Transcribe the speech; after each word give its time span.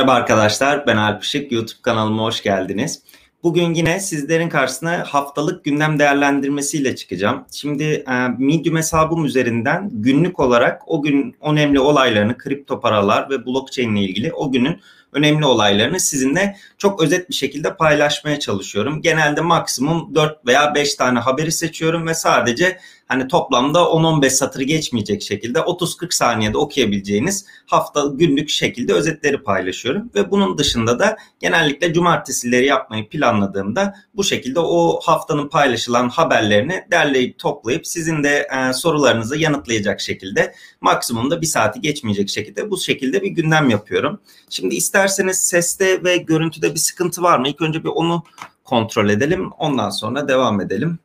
Merhaba 0.00 0.14
arkadaşlar, 0.14 0.86
ben 0.86 0.96
Alp 0.96 1.24
Işık. 1.24 1.52
YouTube 1.52 1.82
kanalıma 1.82 2.22
hoş 2.22 2.42
geldiniz. 2.42 3.02
Bugün 3.42 3.74
yine 3.74 4.00
sizlerin 4.00 4.48
karşısına 4.48 5.04
haftalık 5.08 5.64
gündem 5.64 5.98
değerlendirmesiyle 5.98 6.96
çıkacağım. 6.96 7.44
Şimdi 7.52 7.84
e, 7.84 8.28
Medium 8.38 8.76
hesabım 8.76 9.24
üzerinden 9.24 9.90
günlük 9.92 10.40
olarak 10.40 10.82
o 10.86 11.02
gün 11.02 11.36
önemli 11.40 11.80
olaylarını, 11.80 12.38
kripto 12.38 12.80
paralar 12.80 13.30
ve 13.30 13.46
blockchain 13.46 13.94
ile 13.94 14.04
ilgili 14.04 14.32
o 14.32 14.52
günün 14.52 14.80
önemli 15.12 15.44
olaylarını 15.44 16.00
sizinle 16.00 16.56
çok 16.78 17.02
özet 17.02 17.28
bir 17.28 17.34
şekilde 17.34 17.76
paylaşmaya 17.76 18.38
çalışıyorum. 18.38 19.02
Genelde 19.02 19.40
maksimum 19.40 20.14
4 20.14 20.46
veya 20.46 20.74
5 20.74 20.94
tane 20.94 21.18
haberi 21.18 21.52
seçiyorum 21.52 22.06
ve 22.06 22.14
sadece 22.14 22.78
hani 23.10 23.28
toplamda 23.28 23.78
10-15 23.78 24.30
satır 24.30 24.60
geçmeyecek 24.60 25.22
şekilde 25.22 25.58
30-40 25.58 26.14
saniyede 26.14 26.58
okuyabileceğiniz 26.58 27.46
hafta 27.66 28.06
günlük 28.14 28.48
şekilde 28.48 28.94
özetleri 28.94 29.42
paylaşıyorum. 29.42 30.10
Ve 30.14 30.30
bunun 30.30 30.58
dışında 30.58 30.98
da 30.98 31.16
genellikle 31.40 31.92
cumartesileri 31.92 32.66
yapmayı 32.66 33.08
planladığımda 33.08 33.94
bu 34.14 34.24
şekilde 34.24 34.60
o 34.60 35.00
haftanın 35.02 35.48
paylaşılan 35.48 36.08
haberlerini 36.08 36.84
derleyip 36.90 37.38
toplayıp 37.38 37.86
sizin 37.86 38.24
de 38.24 38.48
e, 38.56 38.72
sorularınızı 38.72 39.36
yanıtlayacak 39.36 40.00
şekilde 40.00 40.54
maksimumda 40.80 41.40
bir 41.40 41.46
saati 41.46 41.80
geçmeyecek 41.80 42.28
şekilde 42.28 42.70
bu 42.70 42.78
şekilde 42.78 43.22
bir 43.22 43.30
gündem 43.30 43.70
yapıyorum. 43.70 44.20
Şimdi 44.50 44.74
isterseniz 44.74 45.36
seste 45.36 46.04
ve 46.04 46.16
görüntüde 46.16 46.74
bir 46.74 46.80
sıkıntı 46.80 47.22
var 47.22 47.38
mı? 47.38 47.48
İlk 47.48 47.62
önce 47.62 47.84
bir 47.84 47.88
onu 47.88 48.22
kontrol 48.64 49.08
edelim. 49.08 49.50
Ondan 49.58 49.90
sonra 49.90 50.28
devam 50.28 50.60
edelim. 50.60 50.98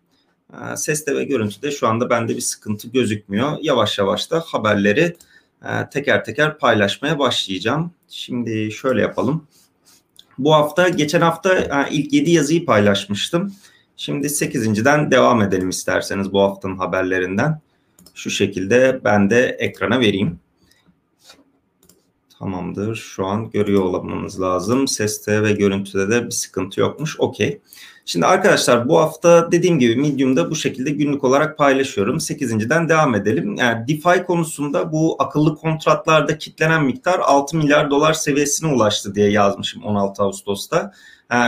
Ee, 0.54 0.78
seste 0.78 1.16
ve 1.16 1.24
görüntüde 1.24 1.72
şu 1.72 1.88
anda 1.88 2.10
bende 2.10 2.36
bir 2.36 2.42
sıkıntı 2.42 2.88
gözükmüyor. 2.88 3.58
Yavaş 3.62 3.98
yavaş 4.00 4.32
da 4.32 4.40
haberleri 4.40 5.16
e, 5.64 5.90
teker 5.92 6.26
teker 6.26 6.58
paylaşmaya 6.58 7.20
başlayacağım. 7.20 7.92
Şimdi 8.10 8.72
şöyle 8.72 9.02
yapalım. 9.02 9.48
Bu 10.38 10.54
hafta, 10.54 10.90
geçen 10.90 11.22
hafta 11.22 11.56
e, 11.56 11.90
ilk 11.92 12.14
7 12.14 12.32
yazıyı 12.32 12.66
paylaşmıştım. 12.66 13.54
Şimdi 13.98 14.28
8.den 14.28 15.12
devam 15.12 15.42
edelim 15.42 15.70
isterseniz 15.70 16.34
bu 16.34 16.42
haftanın 16.42 16.78
haberlerinden. 16.78 17.62
Şu 18.14 18.30
şekilde 18.30 19.02
ben 19.04 19.30
de 19.30 19.58
ekrana 19.60 20.00
vereyim. 20.00 20.40
Tamamdır. 22.40 22.96
Şu 22.96 23.26
an 23.26 23.52
görüyor 23.52 23.84
olmanız 23.84 24.42
lazım. 24.42 24.88
Seste 24.88 25.44
ve 25.44 25.52
görüntüde 25.52 26.10
de 26.10 26.26
bir 26.26 26.32
sıkıntı 26.32 26.80
yokmuş. 26.80 27.20
Okey. 27.20 27.62
Şimdi 28.08 28.26
arkadaşlar 28.26 28.90
bu 28.90 29.00
hafta 29.00 29.52
dediğim 29.52 29.80
gibi 29.80 29.96
Medium'da 29.96 30.52
bu 30.52 30.56
şekilde 30.56 30.92
günlük 30.92 31.24
olarak 31.24 31.58
paylaşıyorum. 31.58 32.18
8.den 32.18 32.90
devam 32.90 33.16
edelim. 33.16 33.56
Yani 33.56 33.88
DeFi 33.88 34.24
konusunda 34.24 34.92
bu 34.92 35.16
akıllı 35.20 35.56
kontratlarda 35.56 36.38
kitlenen 36.38 36.84
miktar 36.86 37.20
6 37.20 37.58
milyar 37.58 37.90
dolar 37.90 38.14
seviyesine 38.14 38.74
ulaştı 38.74 39.16
diye 39.16 39.32
yazmışım 39.32 39.84
16 39.84 40.24
Ağustos'ta. 40.24 40.92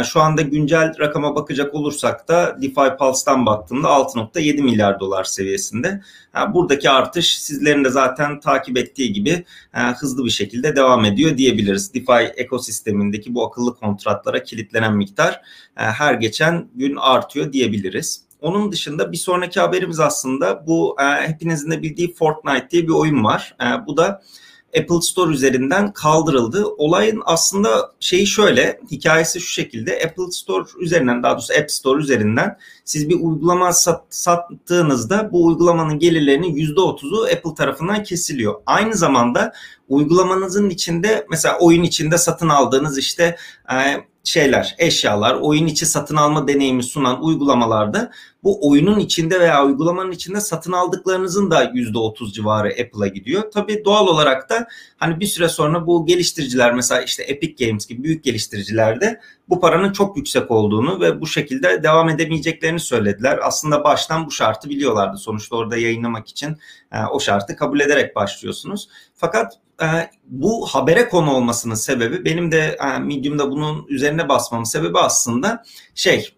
Şu 0.04 0.22
anda 0.22 0.42
güncel 0.42 1.00
rakama 1.00 1.36
bakacak 1.36 1.76
olursak 1.76 2.28
da 2.28 2.58
DeFi 2.62 2.98
Pulse'dan 3.00 3.46
baktığımda 3.46 3.88
6.7 3.88 4.62
milyar 4.62 5.00
dolar 5.00 5.24
seviyesinde. 5.24 6.02
Buradaki 6.54 6.90
artış 6.90 7.38
sizlerin 7.38 7.84
de 7.84 7.90
zaten 7.90 8.40
takip 8.40 8.78
ettiği 8.78 9.14
gibi 9.14 9.46
hızlı 10.00 10.26
bir 10.26 10.30
şekilde 10.30 10.76
devam 10.76 11.06
ediyor 11.06 11.38
diyebiliriz. 11.38 11.94
DeFi 11.94 12.34
ekosistemindeki 12.36 13.36
bu 13.36 13.46
akıllı 13.46 13.76
kontratlara 13.76 14.44
kilitlenen 14.44 14.96
miktar 14.96 15.42
her 15.76 16.14
geçen 16.14 16.68
gün 16.76 16.96
artıyor 16.96 17.54
diyebiliriz. 17.54 18.28
Onun 18.42 18.72
dışında 18.72 19.12
bir 19.12 19.18
sonraki 19.18 19.60
haberimiz 19.60 20.00
aslında 20.00 20.68
bu 20.68 20.96
hepinizin 21.00 21.72
de 21.72 21.82
bildiği 21.82 22.14
Fortnite 22.14 22.70
diye 22.72 22.84
bir 22.84 22.94
oyun 22.94 23.24
var. 23.24 23.56
Bu 23.88 23.98
da 23.98 24.22
Apple 24.80 25.02
Store 25.02 25.32
üzerinden 25.32 25.94
kaldırıldı. 25.94 26.66
Olayın 26.66 27.22
aslında 27.26 27.92
şeyi 28.00 28.28
şöyle, 28.28 28.80
hikayesi 28.92 29.42
şu 29.42 29.48
şekilde. 29.48 30.02
Apple 30.06 30.32
Store 30.32 30.66
üzerinden, 30.80 31.24
daha 31.24 31.34
doğrusu 31.34 31.54
App 31.54 31.72
Store 31.72 32.02
üzerinden 32.02 32.58
siz 32.86 33.10
bir 33.10 33.16
uygulama 33.16 33.74
sat, 33.74 34.04
sattığınızda 34.10 35.32
bu 35.32 35.46
uygulamanın 35.46 36.00
gelirlerinin 36.00 36.56
%30'u 36.56 37.24
Apple 37.24 37.56
tarafından 37.58 38.04
kesiliyor. 38.04 38.56
Aynı 38.66 38.96
zamanda 38.96 39.54
uygulamanızın 39.90 40.70
içinde 40.70 41.26
mesela 41.30 41.58
oyun 41.60 41.84
içinde 41.84 42.18
satın 42.18 42.50
aldığınız 42.50 42.98
işte 42.98 43.38
e, 43.72 43.76
şeyler, 44.24 44.76
eşyalar, 44.78 45.36
oyun 45.36 45.68
içi 45.68 45.86
satın 45.86 46.16
alma 46.16 46.48
deneyimi 46.48 46.84
sunan 46.84 47.24
uygulamalarda 47.24 48.12
bu 48.48 48.70
oyunun 48.70 49.00
içinde 49.00 49.40
veya 49.40 49.66
uygulamanın 49.66 50.12
içinde 50.12 50.42
satın 50.42 50.72
aldıklarınızın 50.72 51.52
da 51.52 51.64
%30 51.64 52.32
civarı 52.32 52.68
Apple'a 52.68 53.08
gidiyor. 53.08 53.52
Tabii 53.52 53.86
doğal 53.86 54.08
olarak 54.08 54.50
da 54.50 54.68
hani 54.98 55.20
bir 55.20 55.26
süre 55.26 55.50
sonra 55.50 55.88
bu 55.88 56.06
geliştiriciler 56.06 56.74
mesela 56.74 57.02
işte 57.02 57.24
Epic 57.24 57.66
Games 57.66 57.88
gibi 57.88 58.04
büyük 58.04 58.24
geliştiricilerde 58.24 59.20
bu 59.50 59.60
paranın 59.60 59.92
çok 59.92 60.18
yüksek 60.18 60.52
olduğunu 60.52 61.02
ve 61.02 61.22
bu 61.22 61.28
şekilde 61.28 61.84
devam 61.84 62.10
edemeyeceklerini 62.10 62.80
söylediler. 62.80 63.40
Aslında 63.44 63.84
baştan 63.84 64.26
bu 64.26 64.32
şartı 64.32 64.70
biliyorlardı. 64.70 65.18
Sonuçta 65.18 65.56
orada 65.56 65.78
yayınlamak 65.78 66.28
için 66.28 66.58
e, 66.92 66.98
o 67.12 67.20
şartı 67.20 67.56
kabul 67.56 67.80
ederek 67.80 68.16
başlıyorsunuz. 68.16 68.90
Fakat 69.16 69.54
e, 69.82 69.86
bu 70.28 70.66
habere 70.66 71.10
konu 71.10 71.34
olmasının 71.34 71.76
sebebi 71.76 72.26
benim 72.26 72.52
de 72.52 72.78
e, 72.80 73.00
Medium'da 73.00 73.52
bunun 73.52 73.88
üzerine 73.88 74.30
basmamın 74.30 74.64
sebebi 74.64 75.00
aslında 75.00 75.64
şey 75.96 76.37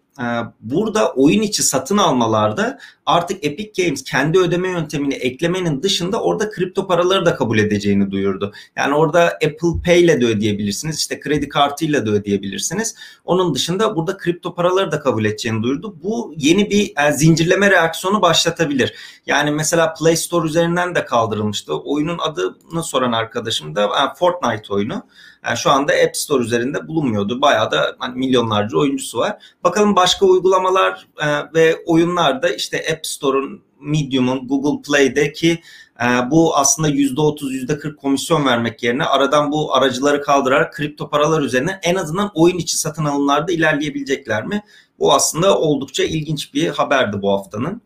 burada 0.60 1.14
oyun 1.14 1.42
içi 1.42 1.64
satın 1.64 1.98
almalarda 1.98 2.80
artık 3.06 3.46
Epic 3.46 3.84
Games 3.84 4.04
kendi 4.04 4.40
ödeme 4.40 4.70
yöntemini 4.70 5.14
eklemenin 5.14 5.84
dışında 5.84 6.22
orada 6.22 6.50
kripto 6.50 6.88
paraları 6.88 7.26
da 7.26 7.36
kabul 7.36 7.58
edeceğini 7.58 8.12
duyurdu. 8.12 8.54
Yani 8.76 8.96
orada 8.96 9.24
Apple 9.24 9.82
Pay 9.86 10.02
ile 10.02 10.22
de 10.22 10.26
ödeyebilirsiniz. 10.26 11.00
işte 11.00 11.20
kredi 11.20 11.50
kartıyla 11.50 12.06
da 12.06 12.10
ödeyebilirsiniz. 12.10 12.96
Onun 13.26 13.56
dışında 13.56 13.96
burada 13.96 14.18
kripto 14.18 14.56
paraları 14.56 14.92
da 14.92 15.00
kabul 15.00 15.26
edeceğini 15.26 15.64
duyurdu. 15.64 15.96
Bu 16.04 16.34
yeni 16.38 16.70
bir 16.70 16.94
yani 16.98 17.14
e, 17.14 17.18
zincirleme 17.18 17.72
reaksiyonu 17.72 18.22
başlatabilir. 18.22 18.94
Yani 19.26 19.52
mesela 19.52 19.94
Play 19.94 20.16
Store 20.16 20.48
üzerinden 20.48 20.96
de 20.96 21.06
kaldırılmıştı. 21.06 21.74
Oyunun 21.80 22.18
adını 22.18 22.84
soran 22.84 23.12
arkadaşım 23.12 23.76
da 23.76 23.82
yani 23.82 24.10
Fortnite 24.16 24.74
oyunu. 24.74 25.04
Yani 25.46 25.58
şu 25.58 25.72
anda 25.72 25.94
App 25.94 26.18
Store 26.18 26.44
üzerinde 26.44 26.88
bulunmuyordu. 26.88 27.42
Bayağı 27.42 27.72
da 27.72 27.96
hani 28.00 28.18
milyonlarca 28.18 28.78
oyuncusu 28.78 29.18
var. 29.18 29.38
Bakalım 29.64 29.96
başka 29.96 30.26
uygulamalar 30.26 31.08
e, 31.22 31.28
ve 31.54 31.84
oyunlarda 31.86 32.50
işte 32.50 32.86
App 32.92 33.08
Store'un, 33.08 33.64
Medium'un, 33.80 34.48
Google 34.48 34.82
Play'deki 34.82 35.62
e, 36.02 36.32
bu 36.32 36.58
aslında 36.58 36.90
%30, 36.90 37.66
%40 37.68 37.96
komisyon 37.96 38.46
vermek 38.46 38.84
yerine 38.84 39.04
aradan 39.04 39.52
bu 39.52 39.76
aracıları 39.76 40.22
kaldırarak 40.22 40.74
kripto 40.74 41.10
paralar 41.10 41.42
üzerine 41.42 41.80
en 41.84 41.96
azından 41.96 42.32
oyun 42.34 42.58
içi 42.58 42.78
satın 42.78 43.06
alımlarda 43.06 43.52
ilerleyebilecekler 43.52 44.46
mi? 44.46 44.64
Bu 45.00 45.14
aslında 45.14 45.60
oldukça 45.60 46.04
ilginç 46.04 46.54
bir 46.54 46.68
haberdi 46.68 47.22
bu 47.22 47.32
haftanın. 47.32 47.82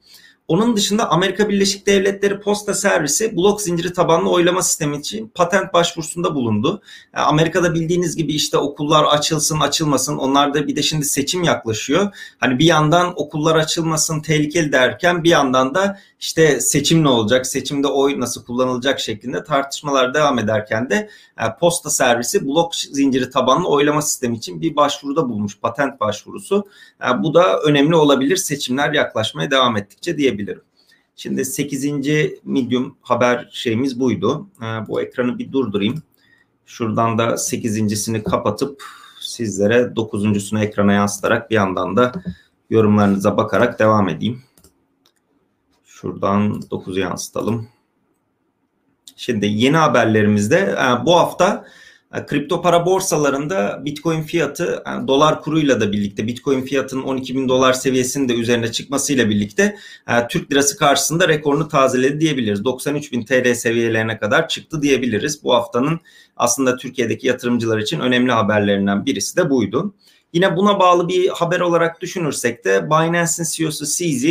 Onun 0.48 0.76
dışında 0.76 1.10
Amerika 1.10 1.50
Birleşik 1.50 1.88
Devletleri 1.88 2.40
Posta 2.40 2.74
Servisi 2.74 3.38
blok 3.38 3.62
zinciri 3.62 3.94
tabanlı 3.94 4.30
oylama 4.30 4.62
sistemi 4.62 4.98
için 4.98 5.32
patent 5.36 5.74
başvurusunda 5.74 6.36
bulundu. 6.36 6.82
Yani 7.16 7.26
Amerika'da 7.26 7.74
bildiğiniz 7.74 8.16
gibi 8.16 8.34
işte 8.34 8.58
okullar 8.58 9.04
açılsın 9.04 9.60
açılmasın 9.60 10.18
onlarda 10.18 10.68
bir 10.68 10.76
de 10.76 10.82
şimdi 10.82 11.06
seçim 11.06 11.44
yaklaşıyor. 11.44 12.16
Hani 12.40 12.60
bir 12.60 12.66
yandan 12.66 13.14
okullar 13.16 13.56
açılmasın 13.56 14.22
tehlikeli 14.22 14.72
derken 14.72 15.24
bir 15.24 15.30
yandan 15.30 15.76
da 15.76 16.00
işte 16.20 16.60
seçim 16.60 17.04
ne 17.04 17.10
olacak, 17.10 17.48
seçimde 17.48 17.88
oy 17.88 18.20
nasıl 18.20 18.46
kullanılacak 18.46 19.00
şeklinde 19.00 19.44
tartışmalar 19.44 20.14
devam 20.14 20.40
ederken 20.40 20.90
de 20.90 21.10
yani 21.40 21.50
e, 21.50 21.60
posta 21.60 21.90
servisi 21.90 22.48
blok 22.48 22.76
zinciri 22.76 23.30
tabanlı 23.30 23.68
oylama 23.68 24.02
sistemi 24.02 24.38
için 24.38 24.62
bir 24.62 24.76
başvuruda 24.76 25.30
bulmuş 25.30 25.60
patent 25.60 26.00
başvurusu. 26.00 26.68
Yani 27.02 27.20
e, 27.20 27.24
bu 27.24 27.34
da 27.34 27.60
önemli 27.60 27.96
olabilir 27.96 28.38
seçimler 28.38 28.94
yaklaşmaya 28.94 29.52
devam 29.52 29.78
ettikçe 29.78 30.18
diyebilirim. 30.38 30.62
Şimdi 31.16 31.46
8. 31.46 31.86
medium 32.44 32.98
haber 33.02 33.50
şeyimiz 33.52 34.00
buydu. 34.00 34.48
E, 34.62 34.88
bu 34.88 35.02
ekranı 35.02 35.40
bir 35.40 35.52
durdurayım. 35.52 36.04
Şuradan 36.66 37.18
da 37.18 37.24
8.sini 37.24 38.24
kapatıp 38.24 38.84
sizlere 39.22 39.76
9.sunu 39.76 40.64
ekrana 40.64 40.94
yansıtarak 40.94 41.50
bir 41.50 41.56
yandan 41.56 41.98
da 41.98 42.12
yorumlarınıza 42.70 43.38
bakarak 43.38 43.80
devam 43.80 44.10
edeyim. 44.10 44.42
Şuradan 45.86 46.52
9'u 46.52 47.00
yansıtalım. 47.00 47.68
Şimdi 49.16 49.46
yeni 49.46 49.78
haberlerimizde 49.78 50.58
e, 50.58 51.06
bu 51.06 51.16
hafta 51.16 51.66
kripto 52.28 52.62
para 52.62 52.86
borsalarında 52.86 53.82
Bitcoin 53.86 54.22
fiyatı 54.22 54.84
e, 54.88 55.08
dolar 55.08 55.42
kuruyla 55.42 55.82
da 55.82 55.92
birlikte 55.92 56.28
Bitcoin 56.28 56.62
fiyatının 56.62 57.04
12 57.04 57.36
bin 57.36 57.50
dolar 57.50 57.74
seviyesinin 57.74 58.30
de 58.30 58.34
üzerine 58.34 58.72
çıkmasıyla 58.72 59.30
birlikte 59.30 59.76
Türk 60.30 60.52
lirası 60.52 60.78
karşısında 60.78 61.28
rekorunu 61.28 61.68
tazeledi 61.68 62.20
diyebiliriz. 62.20 62.66
93 62.66 63.12
bin 63.12 63.26
TL 63.26 63.54
seviyelerine 63.54 64.18
kadar 64.18 64.48
çıktı 64.48 64.82
diyebiliriz. 64.82 65.44
Bu 65.44 65.54
haftanın 65.54 66.00
aslında 66.38 66.78
Türkiye'deki 66.78 67.28
yatırımcılar 67.28 67.78
için 67.78 68.00
önemli 68.00 68.32
haberlerinden 68.32 69.06
birisi 69.06 69.38
de 69.38 69.50
buydu. 69.50 69.94
Yine 70.34 70.58
buna 70.58 70.80
bağlı 70.80 71.08
bir 71.08 71.30
haber 71.30 71.60
olarak 71.60 72.02
düşünürsek 72.02 72.66
de 72.66 72.86
Binance'in 72.86 73.48
CEO'su 73.52 73.86
CZ 73.86 74.26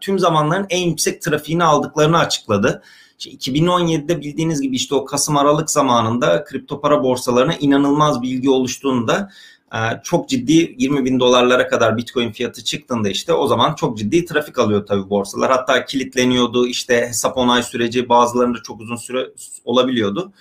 tüm 0.00 0.18
zamanların 0.18 0.66
en 0.70 0.88
yüksek 0.88 1.22
trafiğini 1.22 1.64
aldıklarını 1.64 2.18
açıkladı. 2.18 2.82
İşte 3.18 3.52
2017'de 3.52 4.20
bildiğiniz 4.20 4.60
gibi 4.60 4.76
işte 4.76 4.94
o 4.94 5.04
Kasım 5.04 5.36
Aralık 5.36 5.70
zamanında 5.70 6.44
kripto 6.44 6.80
para 6.80 7.02
borsalarına 7.02 7.54
inanılmaz 7.54 8.22
bilgi 8.22 8.50
oluştuğunda 8.50 9.30
e, 9.74 9.78
çok 10.02 10.28
ciddi 10.28 10.74
20 10.78 11.04
bin 11.04 11.20
dolarlara 11.20 11.68
kadar 11.68 11.96
Bitcoin 11.96 12.32
fiyatı 12.32 12.64
çıktığında 12.64 13.08
işte 13.08 13.32
o 13.32 13.46
zaman 13.46 13.74
çok 13.74 13.98
ciddi 13.98 14.24
trafik 14.24 14.58
alıyor 14.58 14.86
tabii 14.86 15.10
borsalar. 15.10 15.50
Hatta 15.50 15.84
kilitleniyordu 15.84 16.66
işte 16.66 17.06
hesap 17.08 17.38
onay 17.38 17.62
süreci 17.62 18.08
bazılarında 18.08 18.58
çok 18.62 18.80
uzun 18.80 18.96
süre 18.96 19.30
olabiliyordu. 19.64 20.32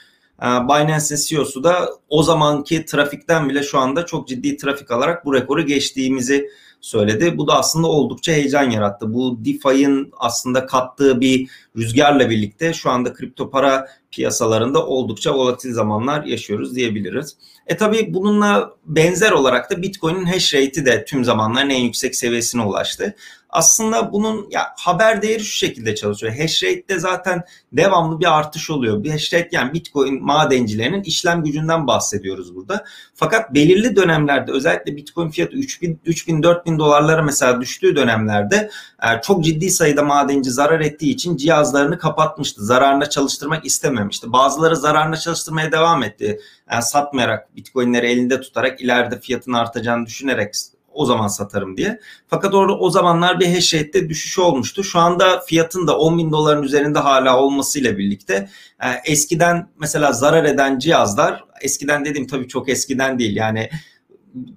E, 0.42 0.46
Binance'in 0.46 1.20
CEO'su 1.28 1.64
da 1.64 1.90
o 2.10 2.24
zamanki 2.24 2.86
trafikten 2.86 3.50
bile 3.50 3.64
şu 3.64 3.80
anda 3.80 4.06
çok 4.06 4.28
ciddi 4.28 4.58
trafik 4.58 4.92
alarak 4.92 5.26
bu 5.26 5.34
rekoru 5.34 5.66
geçtiğimizi 5.66 6.50
söyledi. 6.84 7.38
Bu 7.38 7.48
da 7.48 7.54
aslında 7.54 7.88
oldukça 7.88 8.32
heyecan 8.32 8.70
yarattı. 8.70 9.14
Bu 9.14 9.46
DeFi'nin 9.46 10.12
aslında 10.18 10.66
kattığı 10.66 11.22
bir 11.22 11.50
rüzgarla 11.78 12.30
birlikte 12.30 12.74
şu 12.74 12.90
anda 12.90 13.14
kripto 13.14 13.50
para 13.50 13.88
piyasalarında 14.12 14.86
oldukça 14.86 15.34
volatil 15.34 15.74
zamanlar 15.74 16.24
yaşıyoruz 16.24 16.76
diyebiliriz. 16.76 17.38
E 17.68 17.78
tabi 17.78 18.14
bununla 18.14 18.74
benzer 18.86 19.32
olarak 19.32 19.72
da 19.72 19.82
Bitcoin'in 19.82 20.26
hash 20.26 20.54
rate'i 20.54 20.86
de 20.86 21.06
tüm 21.06 21.24
zamanların 21.24 21.70
en 21.70 21.82
yüksek 21.82 22.16
seviyesine 22.16 22.62
ulaştı. 22.62 23.16
Aslında 23.54 24.12
bunun 24.12 24.48
ya 24.50 24.74
haber 24.78 25.22
değeri 25.22 25.44
şu 25.44 25.58
şekilde 25.58 25.96
çalışıyor. 25.96 26.34
Hash 26.38 26.64
rate'de 26.64 27.00
zaten 27.00 27.44
devamlı 27.74 28.20
bir 28.20 28.38
artış 28.38 28.70
oluyor. 28.70 29.04
Bir 29.04 29.12
hash 29.12 29.34
rate 29.34 29.50
yani 29.52 29.74
Bitcoin 29.74 30.24
madencilerinin 30.24 31.04
işlem 31.04 31.44
gücünden 31.44 31.88
bahsediyoruz 31.88 32.56
burada. 32.56 32.86
Fakat 33.16 33.54
belirli 33.54 33.96
dönemlerde 33.96 34.52
özellikle 34.52 34.96
Bitcoin 34.96 35.30
fiyatı 35.30 35.56
3000 35.56 36.00
3000 36.06 36.44
4000 36.44 36.80
dolarlara 36.80 37.22
mesela 37.22 37.62
düştüğü 37.62 37.96
dönemlerde 37.96 38.70
e, 39.04 39.22
çok 39.22 39.44
ciddi 39.44 39.72
sayıda 39.72 40.04
madenci 40.04 40.52
zarar 40.52 40.80
ettiği 40.80 41.14
için 41.14 41.38
cihazlarını 41.38 41.98
kapatmıştı. 41.98 42.66
Zararına 42.66 43.10
çalıştırmak 43.10 43.66
istememişti. 43.66 44.32
Bazıları 44.32 44.76
zararına 44.76 45.18
çalıştırmaya 45.18 45.72
devam 45.72 46.04
etti. 46.04 46.40
Yani 46.72 46.84
satmayarak 46.84 47.56
Bitcoin'leri 47.56 48.08
elinde 48.08 48.42
tutarak 48.42 48.82
ileride 48.82 49.20
fiyatın 49.20 49.54
artacağını 49.54 50.06
düşünerek 50.06 50.54
o 50.94 51.06
zaman 51.06 51.28
satarım 51.28 51.78
diye. 51.78 52.00
Fakat 52.28 52.54
orada 52.54 52.78
o 52.78 52.90
zamanlar 52.90 53.40
bir 53.40 53.56
hash 53.56 53.74
rate'de 53.74 54.10
düşüş 54.10 54.40
olmuştu. 54.40 54.84
Şu 54.84 55.00
anda 55.00 55.40
fiyatın 55.40 55.88
da 55.88 55.98
10 55.98 56.18
bin 56.18 56.32
doların 56.32 56.64
üzerinde 56.64 57.00
hala 57.00 57.40
olmasıyla 57.40 57.98
birlikte 57.98 58.50
e, 58.84 59.12
eskiden 59.12 59.70
mesela 59.80 60.14
zarar 60.14 60.44
eden 60.44 60.80
cihazlar 60.80 61.44
eskiden 61.62 62.06
dediğim 62.06 62.28
tabii 62.28 62.48
çok 62.48 62.70
eskiden 62.70 63.20
değil 63.20 63.36
yani 63.36 63.70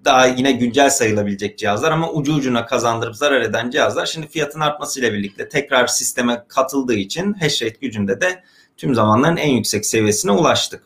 daha 0.05 0.27
yine 0.27 0.53
güncel 0.53 0.91
sayılabilecek 0.91 1.59
cihazlar 1.59 1.93
ama 1.93 2.13
ucu 2.13 2.35
ucuna 2.35 2.67
kazandırıp 2.67 3.17
zarar 3.17 3.41
eden 3.41 3.71
cihazlar 3.71 4.07
şimdi 4.07 4.29
fiyatın 4.29 4.61
artmasıyla 4.61 5.13
birlikte 5.13 5.49
tekrar 5.49 5.87
sisteme 5.87 6.45
katıldığı 6.49 6.95
için 6.95 7.33
hash 7.33 7.63
rate 7.63 7.77
gücünde 7.81 8.21
de 8.21 8.43
tüm 8.77 8.95
zamanların 8.95 9.37
en 9.37 9.51
yüksek 9.51 9.87
seviyesine 9.87 10.33
ulaştık. 10.33 10.83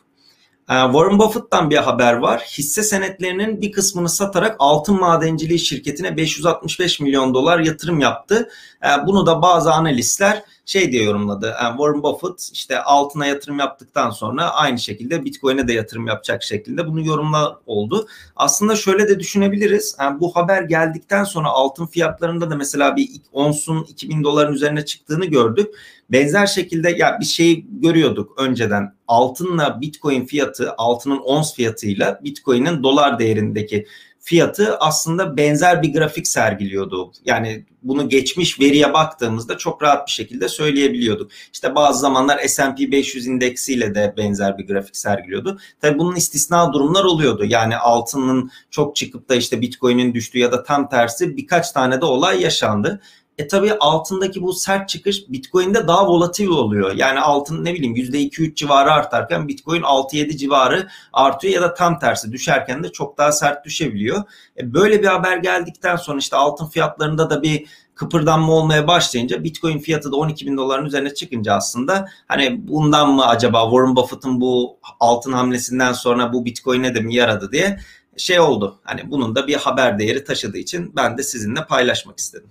Ee, 0.71 0.75
Warren 0.75 1.19
Buffett'tan 1.19 1.71
bir 1.71 1.77
haber 1.77 2.13
var. 2.15 2.41
Hisse 2.41 2.83
senetlerinin 2.83 3.61
bir 3.61 3.73
kısmını 3.73 4.09
satarak 4.09 4.57
altın 4.59 5.01
madenciliği 5.01 5.59
şirketine 5.59 6.17
565 6.17 7.01
milyon 7.01 7.35
dolar 7.35 7.59
yatırım 7.59 8.01
yaptı. 8.01 8.49
Ee, 8.85 9.07
bunu 9.07 9.27
da 9.27 9.43
bazı 9.43 9.73
analistler 9.73 10.43
şey 10.65 10.93
diye 10.93 11.03
yorumladı. 11.03 11.55
Yani 11.63 11.77
Warren 11.77 12.03
Buffett 12.03 12.51
işte 12.53 12.83
altına 12.83 13.27
yatırım 13.27 13.59
yaptıktan 13.59 14.11
sonra 14.11 14.51
aynı 14.51 14.79
şekilde 14.79 15.25
Bitcoin'e 15.25 15.69
de 15.69 15.73
yatırım 15.73 16.07
yapacak 16.07 16.43
şekilde 16.43 16.87
bunu 16.87 17.07
yorumla 17.07 17.61
oldu. 17.67 18.07
Aslında 18.37 18.77
şöyle 18.77 19.09
de 19.09 19.21
düşünebiliriz. 19.21 19.97
Yani 20.01 20.21
bu 20.21 20.37
haber 20.37 20.63
geldikten 20.63 21.25
sonra 21.25 21.49
altın 21.49 21.87
fiyatlarında 21.87 22.51
da 22.51 22.57
mesela 22.57 22.97
bir 22.97 23.09
onsun 23.33 23.87
2000 23.89 24.25
doların 24.25 24.53
üzerine 24.53 24.85
çıktığını 24.85 25.25
gördük. 25.25 25.75
Benzer 26.13 26.47
şekilde 26.47 26.91
ya 26.91 27.19
bir 27.21 27.27
şey 27.27 27.65
görüyorduk 27.71 28.41
önceden. 28.41 28.95
Altınla 29.09 29.81
Bitcoin 29.81 30.27
fiyatı, 30.27 30.75
altının 30.79 31.19
ons 31.19 31.55
fiyatıyla 31.55 32.21
Bitcoin'in 32.25 32.83
dolar 32.83 33.19
değerindeki 33.19 33.87
fiyatı 34.21 34.77
aslında 34.79 35.37
benzer 35.37 35.83
bir 35.83 35.93
grafik 35.93 36.29
sergiliyordu. 36.29 37.13
Yani 37.25 37.65
bunu 37.83 38.09
geçmiş 38.09 38.61
veriye 38.61 38.93
baktığımızda 38.93 39.59
çok 39.59 39.83
rahat 39.83 40.07
bir 40.07 40.13
şekilde 40.13 40.49
söyleyebiliyorduk. 40.49 41.31
İşte 41.53 41.75
bazı 41.75 42.01
zamanlar 42.01 42.39
S&P 42.39 42.93
500 42.93 43.27
indeksiyle 43.27 43.95
de 43.95 44.15
benzer 44.17 44.59
bir 44.59 44.67
grafik 44.67 44.97
sergiliyordu. 44.97 45.59
Tabii 45.81 45.99
bunun 45.99 46.17
istisna 46.17 46.73
durumlar 46.73 47.05
oluyordu. 47.05 47.45
Yani 47.45 47.77
altının 47.77 48.51
çok 48.71 48.97
çıkıp 48.97 49.29
da 49.29 49.35
işte 49.35 49.61
Bitcoin'in 49.61 50.15
düştüğü 50.15 50.39
ya 50.39 50.53
da 50.53 50.63
tam 50.63 50.89
tersi 50.89 51.37
birkaç 51.37 51.73
tane 51.73 52.01
de 52.01 52.05
olay 52.05 52.43
yaşandı. 52.43 53.01
E 53.41 53.49
tabii 53.49 53.73
altındaki 53.73 54.43
bu 54.43 54.53
sert 54.53 54.89
çıkış 54.89 55.29
Bitcoin'de 55.29 55.89
daha 55.89 56.07
volatil 56.07 56.47
oluyor. 56.47 56.95
Yani 56.95 57.21
altın 57.21 57.65
ne 57.65 57.75
bileyim 57.75 57.97
%2-3 57.97 58.55
civarı 58.55 58.93
artarken 58.93 59.49
Bitcoin 59.49 59.83
6-7 59.83 60.37
civarı 60.37 60.89
artıyor 61.13 61.55
ya 61.55 61.63
da 61.63 61.75
tam 61.75 61.99
tersi 61.99 62.33
düşerken 62.33 62.85
de 62.85 62.93
çok 62.93 63.19
daha 63.19 63.33
sert 63.33 63.65
düşebiliyor. 63.65 64.23
E 64.59 64.75
böyle 64.75 65.03
bir 65.03 65.07
haber 65.07 65.37
geldikten 65.37 65.97
sonra 65.97 66.19
işte 66.19 66.37
altın 66.37 66.67
fiyatlarında 66.67 67.31
da 67.31 67.43
bir 67.43 67.67
kıpırdanma 67.95 68.53
olmaya 68.53 68.87
başlayınca 68.87 69.45
Bitcoin 69.45 69.79
fiyatı 69.79 70.13
da 70.13 70.17
12 70.17 70.47
bin 70.47 70.57
doların 70.57 70.87
üzerine 70.87 71.15
çıkınca 71.15 71.55
aslında 71.55 72.09
hani 72.29 72.69
bundan 72.69 73.13
mı 73.13 73.27
acaba 73.27 73.65
Warren 73.65 73.97
Buffett'ın 73.97 74.41
bu 74.41 74.79
altın 75.01 75.33
hamlesinden 75.33 75.93
sonra 75.93 76.33
bu 76.33 76.45
Bitcoin'e 76.45 76.95
de 76.95 77.01
mi 77.01 77.15
yaradı 77.15 77.53
diye 77.53 77.79
şey 78.17 78.41
oldu. 78.41 78.81
Hani 78.85 79.11
bunun 79.11 79.35
da 79.35 79.47
bir 79.47 79.55
haber 79.55 79.99
değeri 79.99 80.25
taşıdığı 80.25 80.59
için 80.59 80.93
ben 80.97 81.19
de 81.19 81.23
sizinle 81.23 81.65
paylaşmak 81.65 82.19
istedim. 82.19 82.51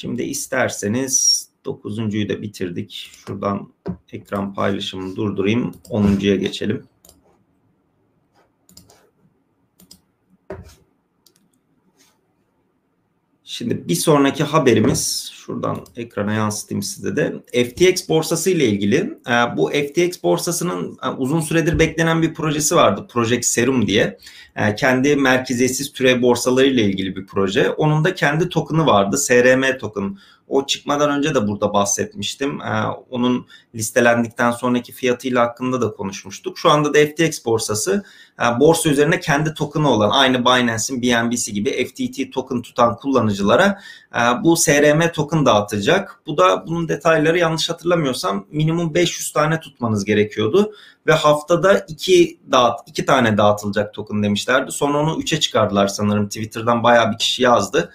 Şimdi 0.00 0.22
isterseniz 0.22 1.46
9.yu 1.64 2.28
da 2.28 2.42
bitirdik. 2.42 3.10
Şuradan 3.26 3.72
ekran 4.12 4.54
paylaşımını 4.54 5.16
durdurayım. 5.16 5.74
10.ya 5.90 6.36
geçelim. 6.36 6.84
Şimdi 13.60 13.88
bir 13.88 13.94
sonraki 13.94 14.44
haberimiz 14.44 15.32
şuradan 15.34 15.78
ekrana 15.96 16.32
yansıtayım 16.32 16.82
size 16.82 17.16
de 17.16 17.34
FTX 17.64 18.08
borsası 18.08 18.50
ile 18.50 18.66
ilgili. 18.66 18.96
Ee, 19.28 19.56
bu 19.56 19.70
FTX 19.70 20.22
borsasının 20.22 20.98
e, 21.04 21.08
uzun 21.08 21.40
süredir 21.40 21.78
beklenen 21.78 22.22
bir 22.22 22.34
projesi 22.34 22.76
vardı. 22.76 23.06
Project 23.10 23.44
Serum 23.44 23.86
diye. 23.86 24.18
Ee, 24.56 24.74
kendi 24.74 25.16
merkeziyetsiz 25.16 25.92
türev 25.92 26.22
borsaları 26.22 26.66
ile 26.66 26.82
ilgili 26.82 27.16
bir 27.16 27.26
proje. 27.26 27.70
Onun 27.70 28.04
da 28.04 28.14
kendi 28.14 28.48
token'ı 28.48 28.86
vardı. 28.86 29.18
SRM 29.18 29.78
token. 29.78 30.18
O 30.50 30.66
çıkmadan 30.66 31.10
önce 31.10 31.34
de 31.34 31.48
burada 31.48 31.72
bahsetmiştim. 31.72 32.60
Ee, 32.60 32.84
onun 33.10 33.46
listelendikten 33.74 34.50
sonraki 34.50 34.92
fiyatıyla 34.92 35.42
hakkında 35.42 35.80
da 35.80 35.92
konuşmuştuk. 35.92 36.58
Şu 36.58 36.70
anda 36.70 36.94
da 36.94 36.98
FTX 36.98 37.44
borsası 37.44 38.04
e, 38.40 38.60
borsa 38.60 38.90
üzerine 38.90 39.20
kendi 39.20 39.54
token'ı 39.54 39.90
olan 39.90 40.10
aynı 40.10 40.40
Binance'in 40.40 41.02
BNB'si 41.02 41.52
gibi 41.52 41.84
FTT 41.84 42.32
token 42.32 42.62
tutan 42.62 42.96
kullanıcılara 42.96 43.80
e, 44.14 44.20
bu 44.44 44.56
SRM 44.56 45.12
token 45.12 45.46
dağıtacak. 45.46 46.20
Bu 46.26 46.38
da 46.38 46.66
bunun 46.66 46.88
detayları 46.88 47.38
yanlış 47.38 47.70
hatırlamıyorsam 47.70 48.46
minimum 48.50 48.94
500 48.94 49.32
tane 49.32 49.60
tutmanız 49.60 50.04
gerekiyordu 50.04 50.72
ve 51.06 51.12
haftada 51.12 51.78
iki 51.88 52.40
dağıt 52.52 52.80
iki 52.86 53.06
tane 53.06 53.38
dağıtılacak 53.38 53.94
token 53.94 54.22
demişlerdi. 54.22 54.72
Sonra 54.72 54.98
onu 54.98 55.22
3'e 55.22 55.40
çıkardılar 55.40 55.88
sanırım. 55.88 56.28
Twitter'dan 56.28 56.82
bayağı 56.82 57.12
bir 57.12 57.18
kişi 57.18 57.42
yazdı. 57.42 57.92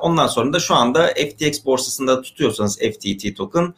Ondan 0.00 0.26
sonra 0.26 0.52
da 0.52 0.60
şu 0.60 0.74
anda 0.74 1.06
FTX 1.06 1.64
borsasında 1.64 2.22
tutuyorsanız 2.22 2.78
FTT 2.78 3.36
token 3.36 3.74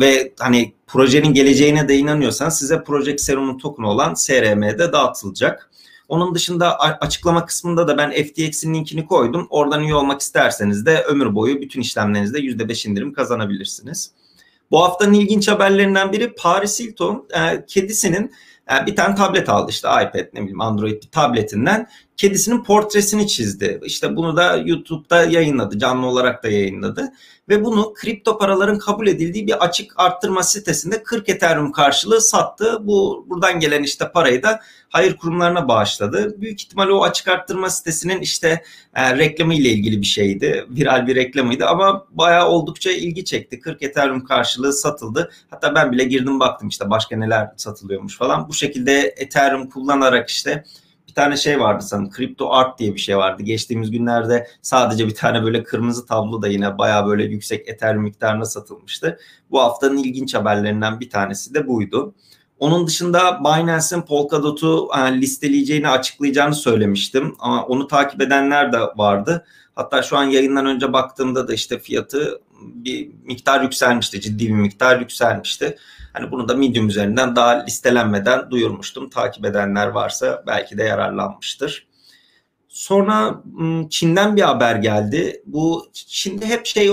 ve 0.00 0.32
hani 0.38 0.74
projenin 0.86 1.34
geleceğine 1.34 1.88
de 1.88 1.96
inanıyorsanız 1.96 2.58
size 2.58 2.82
Project 2.82 3.20
Serum'un 3.20 3.58
token 3.58 3.82
olan 3.82 4.14
SRM'de 4.14 4.92
dağıtılacak. 4.92 5.70
Onun 6.08 6.34
dışında 6.34 6.78
açıklama 6.78 7.46
kısmında 7.46 7.88
da 7.88 7.98
ben 7.98 8.10
FTX'in 8.10 8.74
linkini 8.74 9.06
koydum. 9.06 9.46
Oradan 9.50 9.82
üye 9.82 9.94
olmak 9.94 10.20
isterseniz 10.20 10.86
de 10.86 11.02
ömür 11.02 11.34
boyu 11.34 11.60
bütün 11.60 11.80
işlemlerinizde 11.80 12.38
%5 12.38 12.88
indirim 12.88 13.12
kazanabilirsiniz. 13.12 14.10
Bu 14.70 14.82
haftanın 14.82 15.12
ilginç 15.12 15.48
haberlerinden 15.48 16.12
biri 16.12 16.34
Paris 16.34 16.80
Hilton 16.80 17.28
e, 17.34 17.66
kedisinin 17.66 18.32
e, 18.72 18.86
bir 18.86 18.96
tane 18.96 19.14
tablet 19.14 19.48
aldı 19.48 19.70
işte 19.70 19.88
iPad 19.88 20.26
ne 20.34 20.40
bileyim 20.40 20.60
Android 20.60 21.02
bir 21.02 21.08
tabletinden 21.08 21.88
kedisinin 22.16 22.62
portresini 22.62 23.28
çizdi. 23.28 23.80
İşte 23.84 24.16
bunu 24.16 24.36
da 24.36 24.56
YouTube'da 24.56 25.24
yayınladı. 25.24 25.78
Canlı 25.78 26.06
olarak 26.06 26.44
da 26.44 26.48
yayınladı. 26.48 27.12
Ve 27.48 27.64
bunu 27.64 27.94
kripto 27.94 28.38
paraların 28.38 28.78
kabul 28.78 29.06
edildiği 29.06 29.46
bir 29.46 29.64
açık 29.64 29.92
arttırma 29.96 30.42
sitesinde 30.42 31.02
40 31.02 31.28
Ethereum 31.28 31.72
karşılığı 31.72 32.20
sattı. 32.20 32.78
Bu 32.86 33.26
buradan 33.28 33.60
gelen 33.60 33.82
işte 33.82 34.10
parayı 34.12 34.42
da 34.42 34.60
hayır 34.88 35.16
kurumlarına 35.16 35.68
bağışladı. 35.68 36.40
Büyük 36.40 36.62
ihtimal 36.62 36.88
o 36.88 37.02
açık 37.02 37.28
arttırma 37.28 37.70
sitesinin 37.70 38.20
işte 38.20 38.62
e, 38.94 39.18
reklamı 39.18 39.54
ilgili 39.54 40.00
bir 40.00 40.06
şeydi. 40.06 40.66
Viral 40.70 41.06
bir 41.06 41.16
reklamıydı 41.16 41.66
ama 41.66 42.06
bayağı 42.10 42.48
oldukça 42.48 42.90
ilgi 42.90 43.24
çekti. 43.24 43.60
40 43.60 43.82
Ethereum 43.82 44.24
karşılığı 44.24 44.72
satıldı. 44.72 45.30
Hatta 45.50 45.74
ben 45.74 45.92
bile 45.92 46.04
girdim 46.04 46.40
baktım 46.40 46.68
işte 46.68 46.90
başka 46.90 47.16
neler 47.16 47.48
satılıyormuş 47.56 48.18
falan. 48.18 48.48
Bu 48.48 48.54
şekilde 48.54 49.14
Ethereum 49.16 49.70
kullanarak 49.70 50.28
işte 50.28 50.64
bir 51.14 51.22
tane 51.22 51.36
şey 51.36 51.60
vardı 51.60 51.84
sanırım. 51.84 52.10
Crypto 52.16 52.52
Art 52.52 52.78
diye 52.78 52.94
bir 52.94 53.00
şey 53.00 53.16
vardı. 53.16 53.42
Geçtiğimiz 53.42 53.90
günlerde 53.90 54.46
sadece 54.62 55.06
bir 55.06 55.14
tane 55.14 55.44
böyle 55.44 55.62
kırmızı 55.62 56.06
tablo 56.06 56.42
da 56.42 56.48
yine 56.48 56.78
baya 56.78 57.06
böyle 57.06 57.24
yüksek 57.24 57.68
Ethereum 57.68 58.02
miktarına 58.02 58.44
satılmıştı. 58.44 59.18
Bu 59.50 59.60
haftanın 59.60 59.96
ilginç 59.96 60.34
haberlerinden 60.34 61.00
bir 61.00 61.10
tanesi 61.10 61.54
de 61.54 61.66
buydu. 61.66 62.14
Onun 62.58 62.86
dışında 62.86 63.40
Binance'in 63.40 64.02
Polkadot'u 64.02 64.88
yani 64.96 65.20
listeleyeceğini 65.20 65.88
açıklayacağını 65.88 66.54
söylemiştim. 66.54 67.36
Ama 67.38 67.64
onu 67.64 67.86
takip 67.86 68.20
edenler 68.20 68.72
de 68.72 68.78
vardı. 68.96 69.44
Hatta 69.74 70.02
şu 70.02 70.16
an 70.16 70.24
yayından 70.24 70.66
önce 70.66 70.92
baktığımda 70.92 71.48
da 71.48 71.54
işte 71.54 71.78
fiyatı 71.78 72.40
bir 72.60 73.10
miktar 73.24 73.60
yükselmişti. 73.60 74.20
Ciddi 74.20 74.48
bir 74.48 74.54
miktar 74.54 75.00
yükselmişti. 75.00 75.76
Hani 76.14 76.30
bunu 76.30 76.48
da 76.48 76.54
Medium 76.54 76.88
üzerinden 76.88 77.36
daha 77.36 77.64
listelenmeden 77.64 78.50
duyurmuştum. 78.50 79.10
Takip 79.10 79.44
edenler 79.44 79.86
varsa 79.86 80.44
belki 80.46 80.78
de 80.78 80.82
yararlanmıştır. 80.82 81.86
Sonra 82.68 83.42
Çin'den 83.90 84.36
bir 84.36 84.42
haber 84.42 84.76
geldi. 84.76 85.42
Bu 85.46 85.86
Çin'de 85.92 86.46
hep 86.46 86.66
şey 86.66 86.90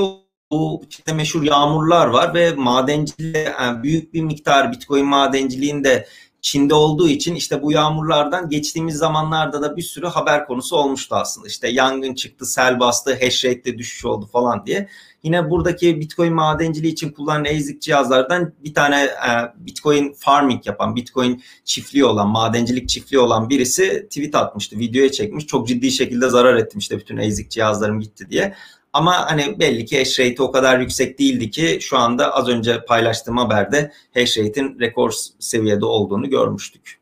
bu 0.52 0.84
Çin'de 0.90 1.14
meşhur 1.14 1.44
yağmurlar 1.44 2.08
var 2.08 2.34
ve 2.34 2.54
madenciliğe 2.54 3.56
yani 3.60 3.84
büyük 3.84 4.14
bir 4.14 4.22
miktar 4.22 4.72
Bitcoin 4.72 5.06
madenciliğinde 5.06 6.08
Çin'de 6.42 6.74
olduğu 6.74 7.08
için 7.08 7.36
işte 7.36 7.62
bu 7.62 7.72
yağmurlardan 7.72 8.50
geçtiğimiz 8.50 8.96
zamanlarda 8.96 9.62
da 9.62 9.78
bir 9.78 9.82
sürü 9.82 10.08
haber 10.08 10.48
konusu 10.48 10.76
olmuştu 10.76 11.16
aslında. 11.16 11.48
İşte 11.48 11.68
yangın 11.68 12.14
çıktı, 12.14 12.46
sel 12.46 12.80
bastı, 12.80 13.20
hash 13.24 13.46
rate'de 13.46 13.78
düşüş 13.78 14.06
oldu 14.06 14.30
falan 14.34 14.66
diye. 14.66 14.90
Yine 15.24 15.50
buradaki 15.50 16.00
Bitcoin 16.00 16.34
madenciliği 16.34 16.94
için 16.94 17.12
kullanılan 17.12 17.46
ASIC 17.46 17.80
cihazlardan 17.80 18.54
bir 18.64 18.74
tane 18.74 19.04
e, 19.04 19.30
Bitcoin 19.56 20.14
farming 20.14 20.68
yapan, 20.68 20.96
Bitcoin 20.96 21.44
çiftliği 21.66 22.06
olan, 22.06 22.28
madencilik 22.28 22.90
çiftliği 22.90 23.20
olan 23.20 23.50
birisi 23.50 24.08
tweet 24.10 24.36
atmıştı, 24.36 24.80
videoya 24.80 25.12
çekmiş. 25.12 25.48
Çok 25.48 25.68
ciddi 25.68 25.92
şekilde 25.92 26.30
zarar 26.30 26.56
etmişti 26.56 26.98
bütün 26.98 27.18
ASIC 27.18 27.50
cihazlarım 27.50 28.00
gitti 28.00 28.30
diye. 28.30 28.56
Ama 28.94 29.32
hani 29.32 29.60
belli 29.60 29.86
ki 29.86 30.00
hash 30.00 30.20
rate 30.20 30.44
o 30.44 30.52
kadar 30.52 30.80
yüksek 30.80 31.20
değildi 31.20 31.50
ki 31.52 31.78
şu 31.82 31.98
anda 31.98 32.36
az 32.36 32.48
önce 32.48 32.86
paylaştığım 32.86 33.38
haberde 33.38 33.92
hash 34.14 34.38
rate'in 34.38 34.80
rekor 34.80 35.14
seviyede 35.40 35.86
olduğunu 35.86 36.30
görmüştük. 36.30 37.00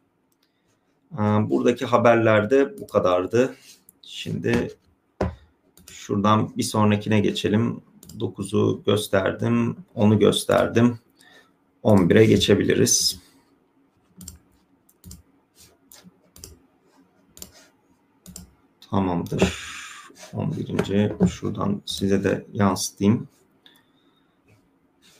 Buradaki 1.49 1.85
haberlerde 1.85 2.77
bu 2.81 2.87
kadardı. 2.87 3.55
Şimdi 4.01 4.77
şuradan 5.91 6.57
bir 6.57 6.63
sonrakine 6.63 7.19
geçelim. 7.19 7.81
9'u 8.17 8.83
gösterdim, 8.85 9.75
10'u 9.95 10.19
gösterdim. 10.19 10.99
11'e 11.83 12.25
geçebiliriz. 12.25 13.19
Tamamdır. 18.89 19.53
11. 20.33 21.27
şuradan 21.27 21.81
size 21.85 22.23
de 22.23 22.45
yansıtayım. 22.53 23.27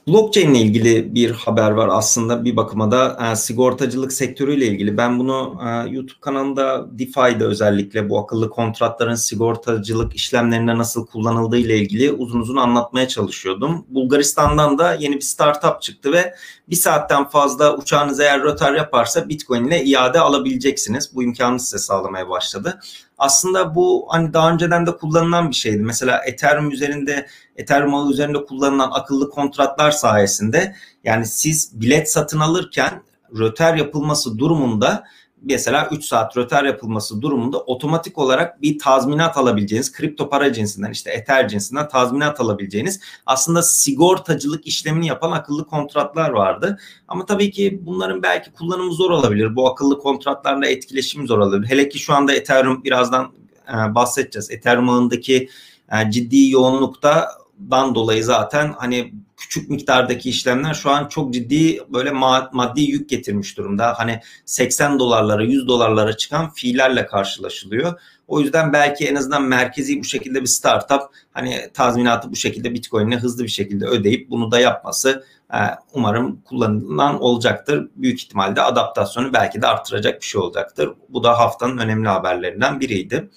Blockchain 0.10 0.54
ile 0.54 0.62
ilgili 0.62 1.16
bir 1.16 1.32
haber 1.32 1.72
var 1.72 1.90
aslında 1.92 2.46
bir 2.46 2.56
bakıma 2.56 2.92
da 2.92 3.32
e, 3.32 3.36
sigortacılık 3.36 4.14
sektörüyle 4.14 4.68
ilgili. 4.68 4.98
Ben 4.98 5.20
bunu 5.20 5.62
e, 5.66 5.90
YouTube 5.90 6.20
kanalında 6.22 6.88
DeFi'de 7.00 7.46
özellikle 7.46 8.10
bu 8.10 8.20
akıllı 8.20 8.50
kontratların 8.50 9.16
sigortacılık 9.16 10.16
işlemlerinde 10.16 10.78
nasıl 10.78 11.06
kullanıldığı 11.06 11.58
ile 11.58 11.78
ilgili 11.78 12.12
uzun 12.12 12.40
uzun 12.40 12.56
anlatmaya 12.56 13.08
çalışıyordum. 13.08 13.86
Bulgaristan'dan 13.90 14.78
da 14.78 14.94
yeni 14.94 15.16
bir 15.16 15.22
startup 15.22 15.82
çıktı 15.82 16.12
ve 16.12 16.34
bir 16.70 16.76
saatten 16.76 17.30
fazla 17.30 17.78
uçağınız 17.78 18.20
eğer 18.20 18.44
rötar 18.44 18.74
yaparsa 18.74 19.30
Bitcoin 19.30 19.66
ile 19.66 19.84
iade 19.84 20.20
alabileceksiniz. 20.20 21.16
Bu 21.16 21.24
imkanı 21.24 21.60
size 21.60 21.78
sağlamaya 21.78 22.30
başladı 22.30 22.80
aslında 23.20 23.76
bu 23.76 24.08
hani 24.10 24.34
daha 24.34 24.52
önceden 24.52 24.86
de 24.86 24.98
kullanılan 24.98 25.50
bir 25.50 25.56
şeydi. 25.56 25.84
Mesela 25.84 26.22
Ethereum 26.26 26.72
üzerinde 26.72 27.28
Ethereum 27.56 27.96
ağı 27.96 28.10
üzerinde 28.10 28.46
kullanılan 28.46 28.92
akıllı 28.94 29.30
kontratlar 29.30 29.92
sayesinde 29.92 30.76
yani 31.04 31.26
siz 31.26 31.82
bilet 31.82 32.12
satın 32.12 32.40
alırken 32.40 33.04
röter 33.40 33.76
yapılması 33.76 34.38
durumunda 34.38 35.04
mesela 35.42 35.90
3 35.92 36.06
saat 36.06 36.38
röter 36.38 36.64
yapılması 36.64 37.22
durumunda 37.22 37.60
otomatik 37.60 38.18
olarak 38.18 38.62
bir 38.62 38.80
tazminat 38.80 39.38
alabileceğiniz 39.38 39.92
kripto 39.92 40.30
para 40.30 40.54
cinsinden 40.54 40.92
işte 40.92 41.12
Ether 41.12 41.48
cinsinden 41.48 41.88
tazminat 41.88 42.40
alabileceğiniz 42.40 43.00
aslında 43.26 43.64
sigortacılık 43.64 44.68
işlemini 44.68 45.08
yapan 45.08 45.32
akıllı 45.32 45.66
kontratlar 45.66 46.30
vardı. 46.30 46.80
Ama 47.08 47.26
tabii 47.26 47.52
ki 47.52 47.82
bunların 47.86 48.24
belki 48.24 48.52
kullanımı 48.52 48.94
zor 48.94 49.12
olabilir. 49.12 49.56
Bu 49.56 49.70
akıllı 49.70 50.00
kontratlarla 50.00 50.68
etkileşim 50.68 51.28
zor 51.28 51.38
olabilir. 51.38 51.70
Hele 51.70 51.90
ki 51.90 52.00
şu 52.00 52.14
anda 52.14 52.34
Ethereum 52.34 52.84
birazdan 52.84 53.32
e, 53.70 53.96
bahsedeceğiz. 53.96 54.52
Ethereum 54.52 54.90
ağındaki 54.90 55.50
e, 55.92 56.12
ciddi 56.12 56.50
yoğunlukta 56.50 57.28
dan 57.72 57.96
dolayı 57.96 58.24
zaten 58.24 58.74
hani 58.78 59.14
küçük 59.38 59.70
miktardaki 59.70 60.30
işlemler 60.30 60.74
şu 60.74 60.90
an 60.90 61.08
çok 61.08 61.34
ciddi 61.34 61.82
böyle 61.90 62.12
maddi 62.52 62.82
yük 62.82 63.10
getirmiş 63.10 63.58
durumda. 63.58 63.94
Hani 63.98 64.20
80 64.46 65.00
dolarlara 65.00 65.44
100 65.44 65.68
dolarlara 65.68 66.18
çıkan 66.18 66.54
fiillerle 66.54 67.06
karşılaşılıyor. 67.06 68.00
O 68.28 68.42
yüzden 68.42 68.74
belki 68.74 69.08
en 69.08 69.16
azından 69.16 69.44
merkezi 69.44 70.00
bu 70.00 70.04
şekilde 70.04 70.42
bir 70.42 70.48
startup 70.48 71.02
hani 71.32 71.70
tazminatı 71.74 72.32
bu 72.32 72.36
şekilde 72.36 72.74
Bitcoin'e 72.74 73.18
hızlı 73.18 73.44
bir 73.44 73.50
şekilde 73.50 73.86
ödeyip 73.86 74.30
bunu 74.30 74.52
da 74.52 74.60
yapması 74.60 75.26
e, 75.54 75.60
umarım 75.94 76.42
kullanılan 76.42 77.22
olacaktır. 77.22 77.90
Büyük 77.96 78.22
ihtimalle 78.22 78.62
adaptasyonu 78.62 79.34
belki 79.34 79.62
de 79.62 79.68
artıracak 79.68 80.22
bir 80.22 80.26
şey 80.26 80.42
olacaktır. 80.42 80.94
Bu 81.10 81.24
da 81.24 81.40
haftanın 81.40 81.78
önemli 81.78 82.08
haberlerinden 82.08 82.80
biriydi. 82.80 83.30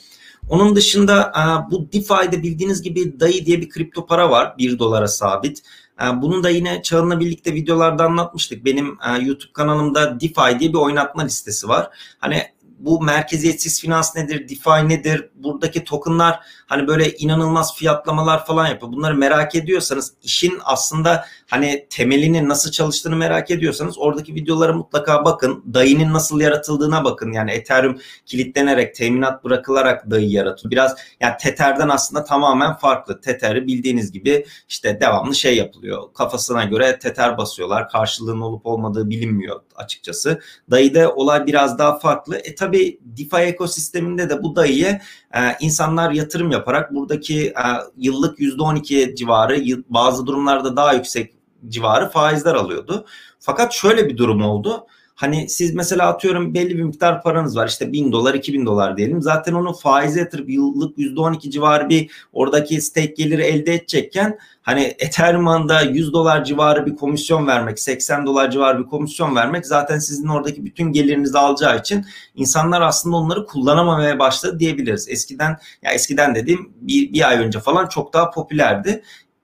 Onun 0.52 0.76
dışında 0.76 1.32
e, 1.36 1.70
bu 1.70 1.92
DeFi'de 1.92 2.42
bildiğiniz 2.42 2.82
gibi 2.82 3.20
DAI 3.20 3.46
diye 3.46 3.60
bir 3.60 3.68
kripto 3.68 4.06
para 4.06 4.30
var. 4.30 4.54
1 4.58 4.78
dolara 4.78 5.08
sabit. 5.08 5.62
E, 6.02 6.22
bunu 6.22 6.44
da 6.44 6.50
yine 6.50 6.82
Çağın'la 6.82 7.20
birlikte 7.20 7.54
videolarda 7.54 8.04
anlatmıştık. 8.04 8.64
Benim 8.64 8.98
e, 9.08 9.22
YouTube 9.22 9.52
kanalımda 9.52 10.20
DeFi 10.20 10.60
diye 10.60 10.72
bir 10.72 10.78
oynatma 10.78 11.22
listesi 11.22 11.68
var. 11.68 11.90
Hani 12.18 12.42
bu 12.84 13.02
merkeziyetsiz 13.02 13.80
finans 13.80 14.16
nedir, 14.16 14.48
DeFi 14.48 14.88
nedir, 14.88 15.30
buradaki 15.34 15.84
tokenlar 15.84 16.40
hani 16.66 16.86
böyle 16.86 17.16
inanılmaz 17.16 17.76
fiyatlamalar 17.76 18.46
falan 18.46 18.66
yapıyor. 18.66 18.92
Bunları 18.92 19.14
merak 19.14 19.54
ediyorsanız 19.54 20.12
işin 20.22 20.58
aslında 20.64 21.24
hani 21.50 21.86
temelinin 21.90 22.48
nasıl 22.48 22.70
çalıştığını 22.70 23.16
merak 23.16 23.50
ediyorsanız 23.50 23.98
oradaki 23.98 24.34
videolara 24.34 24.72
mutlaka 24.72 25.24
bakın. 25.24 25.64
Dayının 25.74 26.12
nasıl 26.12 26.40
yaratıldığına 26.40 27.04
bakın. 27.04 27.32
Yani 27.32 27.50
Ethereum 27.50 27.98
kilitlenerek, 28.26 28.94
teminat 28.94 29.44
bırakılarak 29.44 30.10
dayı 30.10 30.30
yaratıyor. 30.30 30.70
Biraz 30.70 30.96
yani 31.20 31.34
Tether'den 31.40 31.88
aslında 31.88 32.24
tamamen 32.24 32.74
farklı. 32.74 33.20
Tether'i 33.20 33.66
bildiğiniz 33.66 34.12
gibi 34.12 34.46
işte 34.68 35.00
devamlı 35.00 35.34
şey 35.34 35.56
yapılıyor. 35.56 36.02
Kafasına 36.14 36.64
göre 36.64 36.98
Tether 36.98 37.38
basıyorlar. 37.38 37.88
Karşılığının 37.88 38.40
olup 38.40 38.66
olmadığı 38.66 39.10
bilinmiyor 39.10 39.60
açıkçası. 39.76 40.40
Dayıda 40.70 41.14
olay 41.14 41.46
biraz 41.46 41.78
daha 41.78 41.98
farklı. 41.98 42.36
E 42.36 42.54
tabi 42.54 43.00
DeFi 43.02 43.36
ekosisteminde 43.36 44.30
de 44.30 44.42
bu 44.42 44.56
dayıya 44.56 45.00
e, 45.34 45.40
insanlar 45.60 46.10
yatırım 46.10 46.50
yaparak 46.50 46.94
buradaki 46.94 47.46
e, 47.46 47.64
yıllık 47.96 48.38
%12 48.38 49.16
civarı 49.16 49.62
bazı 49.88 50.26
durumlarda 50.26 50.76
daha 50.76 50.92
yüksek 50.92 51.34
civarı 51.68 52.08
faizler 52.08 52.54
alıyordu. 52.54 53.06
Fakat 53.40 53.72
şöyle 53.72 54.08
bir 54.08 54.16
durum 54.16 54.42
oldu. 54.42 54.86
Hani 55.14 55.48
siz 55.48 55.74
mesela 55.74 56.08
atıyorum 56.08 56.54
belli 56.54 56.78
bir 56.78 56.82
miktar 56.82 57.22
paranız 57.22 57.56
var 57.56 57.68
işte 57.68 57.92
1000 57.92 58.12
dolar 58.12 58.34
2000 58.34 58.66
dolar 58.66 58.96
diyelim. 58.96 59.22
Zaten 59.22 59.52
onu 59.52 59.72
faize 59.72 60.20
yatırıp 60.20 60.50
yıllık 60.50 60.98
%12 60.98 61.50
civarı 61.50 61.88
bir 61.88 62.10
oradaki 62.32 62.80
stake 62.80 63.14
geliri 63.16 63.42
elde 63.42 63.74
edecekken 63.74 64.38
hani 64.62 64.94
Ethereum'da 64.98 65.80
100 65.80 66.12
dolar 66.12 66.44
civarı 66.44 66.86
bir 66.86 66.96
komisyon 66.96 67.46
vermek 67.46 67.80
80 67.80 68.26
dolar 68.26 68.50
civarı 68.50 68.78
bir 68.78 68.84
komisyon 68.84 69.36
vermek 69.36 69.66
zaten 69.66 69.98
sizin 69.98 70.28
oradaki 70.28 70.64
bütün 70.64 70.92
gelirinizi 70.92 71.38
alacağı 71.38 71.78
için 71.78 72.04
insanlar 72.34 72.80
aslında 72.80 73.16
onları 73.16 73.46
kullanamamaya 73.46 74.18
başladı 74.18 74.58
diyebiliriz. 74.58 75.08
Eskiden 75.08 75.58
ya 75.82 75.92
eskiden 75.92 76.34
dediğim 76.34 76.72
bir, 76.80 77.12
bir 77.12 77.28
ay 77.28 77.38
önce 77.38 77.60
falan 77.60 77.86
çok 77.86 78.12
daha 78.12 78.30
popülerdi. 78.30 79.02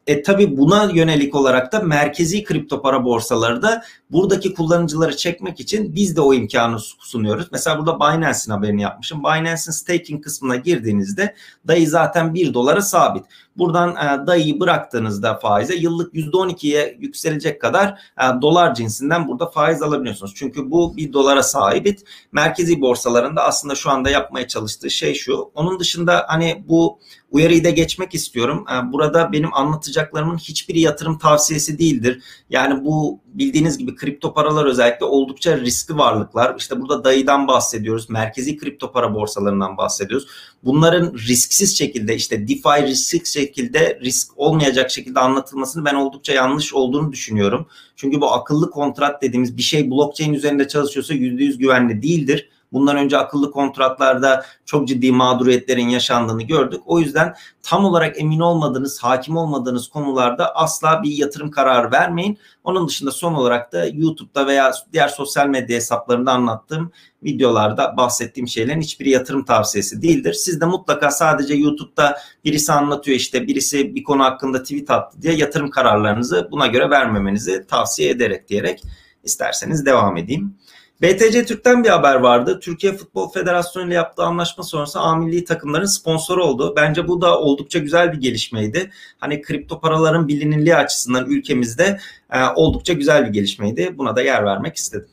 E, 0.09 0.23
tabii 0.23 0.57
buna 0.57 0.91
yönelik 0.95 1.35
olarak 1.35 1.73
da 1.73 1.81
merkezi 1.81 2.45
kripto 2.45 2.83
para 2.83 3.05
borsaları 3.05 3.63
da 3.63 3.83
buradaki 4.11 4.55
kullanıcıları 4.55 5.17
çekmek 5.17 5.61
için 5.61 5.95
biz 5.95 6.17
de 6.17 6.21
o 6.21 6.35
imkanı 6.35 6.79
sunuyoruz. 6.81 7.49
Mesela 7.53 7.79
burada 7.79 7.97
Binance'in 7.97 8.51
haberini 8.51 8.83
yapmışım. 8.83 9.21
Binance'in 9.21 9.73
staking 9.73 10.25
kısmına 10.25 10.57
girdiğinizde 10.57 11.35
dayı 11.67 11.89
zaten 11.89 12.35
1 12.35 12.55
dolara 12.55 12.83
sabit. 12.83 13.25
Buradan 13.59 13.91
e, 13.91 14.27
dayıyı 14.27 14.61
bıraktığınızda 14.61 15.35
faize 15.35 15.75
yıllık 15.75 16.15
%12'ye 16.15 16.97
yükselecek 17.01 17.61
kadar 17.61 17.89
e, 18.21 18.43
dolar 18.43 18.75
cinsinden 18.75 19.29
burada 19.29 19.47
faiz 19.47 19.83
alabiliyorsunuz. 19.83 20.33
Çünkü 20.37 20.71
bu 20.71 20.97
bir 20.97 21.13
dolara 21.13 21.43
sahibit. 21.43 22.05
Merkezi 22.33 22.81
borsalarında 22.81 23.45
aslında 23.45 23.75
şu 23.75 23.91
anda 23.91 24.11
yapmaya 24.11 24.49
çalıştığı 24.49 24.91
şey 24.91 25.15
şu. 25.15 25.51
Onun 25.55 25.81
dışında 25.81 26.25
hani 26.29 26.65
bu 26.69 26.99
uyarıyı 27.31 27.65
da 27.65 27.71
geçmek 27.71 28.15
istiyorum. 28.15 28.65
E, 28.73 28.93
burada 28.93 29.33
benim 29.33 29.55
anlatacaklarımın 29.55 30.39
hiçbiri 30.39 30.81
yatırım 30.81 31.19
tavsiyesi 31.19 31.79
değildir. 31.79 32.23
Yani 32.51 32.85
bu 32.85 33.21
bildiğiniz 33.27 33.79
gibi 33.79 33.95
kripto 33.95 34.35
paralar 34.35 34.67
özellikle 34.67 35.07
oldukça 35.07 35.59
riskli 35.59 35.97
varlıklar. 35.97 36.55
İşte 36.59 36.81
burada 36.81 37.05
dayıdan 37.05 37.49
bahsediyoruz. 37.49 38.11
Merkezi 38.11 38.57
kripto 38.57 38.93
para 38.93 39.15
borsalarından 39.15 39.77
bahsediyoruz. 39.77 40.29
Bunların 40.65 41.15
risksiz 41.15 41.79
şekilde 41.79 42.15
işte 42.15 42.49
DeFi 42.49 42.83
risksiz 42.83 43.33
şekilde 43.49 43.99
risk 44.03 44.33
olmayacak 44.37 44.91
şekilde 44.91 45.21
anlatılmasını 45.21 45.85
ben 45.85 45.95
oldukça 45.95 46.33
yanlış 46.33 46.75
olduğunu 46.75 47.13
düşünüyorum. 47.13 47.67
Çünkü 47.97 48.21
bu 48.21 48.33
akıllı 48.33 48.71
kontrat 48.71 49.23
dediğimiz 49.23 49.57
bir 49.57 49.63
şey 49.63 49.91
blockchain 49.91 50.35
üzerinde 50.35 50.69
çalışıyorsa 50.69 51.15
%100 51.15 51.59
güvenli 51.59 52.03
değildir. 52.03 52.49
Bundan 52.73 52.97
önce 52.97 53.19
akıllı 53.19 53.51
kontratlarda 53.51 54.45
çok 54.65 54.89
ciddi 54.89 55.13
mağduriyetlerin 55.13 55.89
yaşandığını 55.89 56.43
gördük. 56.43 56.81
O 56.87 57.01
yüzden 57.01 57.35
tam 57.63 57.85
olarak 57.85 58.21
emin 58.21 58.41
olmadığınız, 58.41 59.03
hakim 59.03 59.37
olmadığınız 59.37 59.89
konularda 59.89 60.55
asla 60.55 61.03
bir 61.03 61.11
yatırım 61.11 61.51
kararı 61.51 61.93
vermeyin. 61.93 62.39
Onun 62.65 62.89
dışında 62.89 63.11
son 63.11 63.35
olarak 63.35 63.73
da 63.73 63.87
YouTube'da 63.87 64.47
veya 64.47 64.73
diğer 64.93 65.09
sosyal 65.09 65.47
medya 65.47 65.77
hesaplarında 65.77 66.33
anlattığım 66.33 66.93
videolarda 67.23 67.97
bahsettiğim 67.97 68.49
şeylerin 68.49 68.81
hiçbiri 68.81 69.11
yatırım 69.11 69.45
tavsiyesi 69.45 70.03
değildir. 70.03 70.33
Siz 70.33 70.61
de 70.61 70.67
mutlaka 70.67 71.11
sadece 71.11 71.55
YouTube'da 71.55 72.19
birisi 72.45 72.73
anlatıyor 72.73 73.17
işte 73.17 73.47
birisi 73.47 73.95
bir 73.95 74.05
konu 74.05 74.25
hakkında 74.25 74.63
tweet 74.63 74.91
attı 74.91 75.23
diye 75.23 75.35
yatırım 75.35 75.71
kararlarınızı 75.71 76.49
buna 76.51 76.67
göre 76.67 76.91
vermemenizi 76.91 77.67
tavsiye 77.67 78.11
ederek 78.11 78.49
diyerek 78.49 78.83
isterseniz 79.25 79.87
devam 79.87 80.17
edeyim. 80.17 80.55
BTC 81.03 81.45
Türk'ten 81.45 81.85
bir 81.85 81.89
haber 81.89 82.15
vardı. 82.15 82.61
Türkiye 82.61 82.93
Futbol 82.93 83.33
Federasyonu 83.33 83.87
ile 83.87 83.95
yaptığı 83.95 84.23
anlaşma 84.23 84.65
sonrası 84.65 85.01
A 85.01 85.17
milli 85.17 85.45
takımların 85.45 85.87
sponsoru 85.87 86.45
oldu. 86.45 86.73
Bence 86.77 87.09
bu 87.09 87.21
da 87.21 87.41
oldukça 87.41 87.79
güzel 87.79 88.13
bir 88.13 88.21
gelişmeydi. 88.21 88.91
Hani 89.19 89.43
kripto 89.43 89.81
paraların 89.81 90.29
bilinirliği 90.29 90.77
açısından 90.77 91.27
ülkemizde 91.27 91.99
e, 92.31 92.45
oldukça 92.57 92.93
güzel 92.93 93.27
bir 93.27 93.33
gelişmeydi. 93.33 93.99
Buna 93.99 94.17
da 94.17 94.23
yer 94.23 94.45
vermek 94.45 94.77
istedim. 94.77 95.09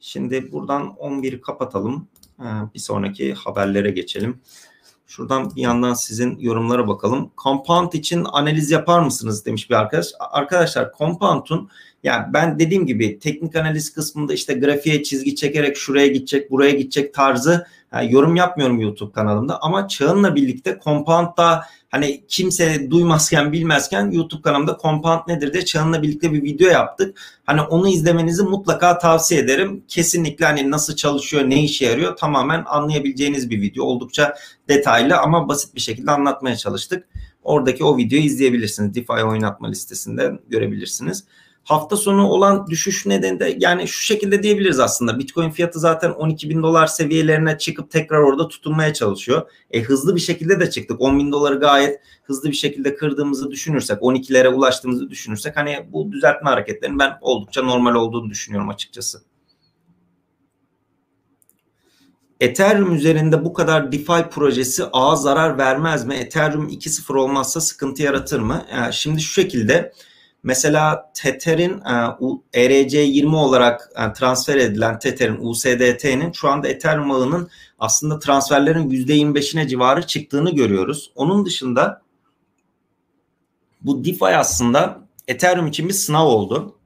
Şimdi 0.00 0.52
buradan 0.52 0.82
11'i 0.82 1.40
kapatalım. 1.40 2.08
E, 2.40 2.46
bir 2.74 2.80
sonraki 2.80 3.34
haberlere 3.34 3.90
geçelim. 3.90 4.40
Şuradan 5.06 5.56
bir 5.56 5.62
yandan 5.62 5.94
sizin 5.94 6.38
yorumlara 6.38 6.88
bakalım. 6.88 7.30
Compound 7.42 7.92
için 7.92 8.26
analiz 8.32 8.70
yapar 8.70 9.00
mısınız 9.00 9.46
demiş 9.46 9.70
bir 9.70 9.74
arkadaş. 9.74 10.06
Arkadaşlar 10.20 10.92
Compound'un 10.98 11.70
yani 12.02 12.32
ben 12.32 12.58
dediğim 12.58 12.86
gibi 12.86 13.18
teknik 13.18 13.56
analiz 13.56 13.92
kısmında 13.92 14.34
işte 14.34 14.54
grafiğe 14.54 15.02
çizgi 15.02 15.34
çekerek 15.34 15.76
şuraya 15.76 16.06
gidecek, 16.06 16.50
buraya 16.50 16.70
gidecek 16.70 17.14
tarzı 17.14 17.66
yani 17.92 18.12
yorum 18.12 18.36
yapmıyorum 18.36 18.80
YouTube 18.80 19.12
kanalımda 19.12 19.62
ama 19.62 19.88
çağınla 19.88 20.34
birlikte 20.34 20.80
Compound'da 20.84 21.64
hani 21.90 22.24
kimse 22.28 22.90
duymazken 22.90 23.52
bilmezken 23.52 24.10
YouTube 24.10 24.42
kanalımda 24.42 24.78
Compound 24.82 25.20
nedir 25.28 25.52
diye 25.52 25.64
çağınla 25.64 26.02
birlikte 26.02 26.32
bir 26.32 26.42
video 26.42 26.68
yaptık. 26.68 27.20
Hani 27.44 27.60
onu 27.60 27.88
izlemenizi 27.88 28.42
mutlaka 28.42 28.98
tavsiye 28.98 29.40
ederim. 29.40 29.84
Kesinlikle 29.88 30.44
hani 30.44 30.70
nasıl 30.70 30.96
çalışıyor, 30.96 31.50
ne 31.50 31.62
işe 31.64 31.86
yarıyor 31.86 32.16
tamamen 32.16 32.64
anlayabileceğiniz 32.66 33.50
bir 33.50 33.60
video. 33.60 33.84
Oldukça 33.84 34.34
detaylı 34.68 35.18
ama 35.18 35.48
basit 35.48 35.74
bir 35.74 35.80
şekilde 35.80 36.10
anlatmaya 36.10 36.56
çalıştık. 36.56 37.08
Oradaki 37.42 37.84
o 37.84 37.96
videoyu 37.96 38.24
izleyebilirsiniz. 38.24 38.94
DeFi 38.94 39.12
oynatma 39.12 39.68
listesinde 39.68 40.32
görebilirsiniz. 40.48 41.24
Hafta 41.64 41.96
sonu 41.96 42.26
olan 42.26 42.66
düşüş 42.66 43.06
nedeni 43.06 43.40
de 43.40 43.56
yani 43.58 43.88
şu 43.88 44.02
şekilde 44.02 44.42
diyebiliriz 44.42 44.80
aslında. 44.80 45.18
Bitcoin 45.18 45.50
fiyatı 45.50 45.78
zaten 45.78 46.10
12 46.10 46.50
bin 46.50 46.62
dolar 46.62 46.86
seviyelerine 46.86 47.58
çıkıp 47.58 47.90
tekrar 47.90 48.18
orada 48.18 48.48
tutunmaya 48.48 48.94
çalışıyor. 48.94 49.50
E, 49.70 49.82
hızlı 49.82 50.16
bir 50.16 50.20
şekilde 50.20 50.60
de 50.60 50.70
çıktık. 50.70 51.00
10 51.00 51.18
bin 51.18 51.32
doları 51.32 51.60
gayet 51.60 52.00
hızlı 52.24 52.48
bir 52.50 52.56
şekilde 52.56 52.94
kırdığımızı 52.94 53.50
düşünürsek, 53.50 53.98
12'lere 53.98 54.48
ulaştığımızı 54.48 55.10
düşünürsek 55.10 55.56
hani 55.56 55.86
bu 55.92 56.12
düzeltme 56.12 56.50
hareketlerinin 56.50 56.98
ben 56.98 57.18
oldukça 57.20 57.62
normal 57.62 57.94
olduğunu 57.94 58.30
düşünüyorum 58.30 58.68
açıkçası. 58.68 59.22
Ethereum 62.40 62.94
üzerinde 62.94 63.44
bu 63.44 63.52
kadar 63.52 63.92
DeFi 63.92 64.28
projesi 64.30 64.84
ağa 64.92 65.16
zarar 65.16 65.58
vermez 65.58 66.06
mi? 66.06 66.14
Ethereum 66.14 66.68
2.0 66.68 67.18
olmazsa 67.18 67.60
sıkıntı 67.60 68.02
yaratır 68.02 68.40
mı? 68.40 68.66
Yani 68.72 68.94
şimdi 68.94 69.20
şu 69.20 69.32
şekilde 69.32 69.92
Mesela 70.42 71.12
Tether'in 71.14 71.78
ERC20 72.52 73.36
olarak 73.36 73.90
e, 73.96 74.12
transfer 74.12 74.56
edilen 74.56 74.98
Tether'in 74.98 75.38
USDT'nin 75.40 76.32
şu 76.32 76.48
anda 76.48 76.68
Ethereum 76.68 77.10
ağının 77.10 77.50
aslında 77.78 78.18
transferlerin 78.18 78.90
%25'ine 78.90 79.68
civarı 79.68 80.06
çıktığını 80.06 80.54
görüyoruz. 80.54 81.12
Onun 81.14 81.46
dışında 81.46 82.02
bu 83.80 84.04
DeFi 84.04 84.24
aslında 84.24 84.98
Ethereum 85.28 85.66
için 85.66 85.88
bir 85.88 85.94
sınav 85.94 86.26
oldu 86.26 86.76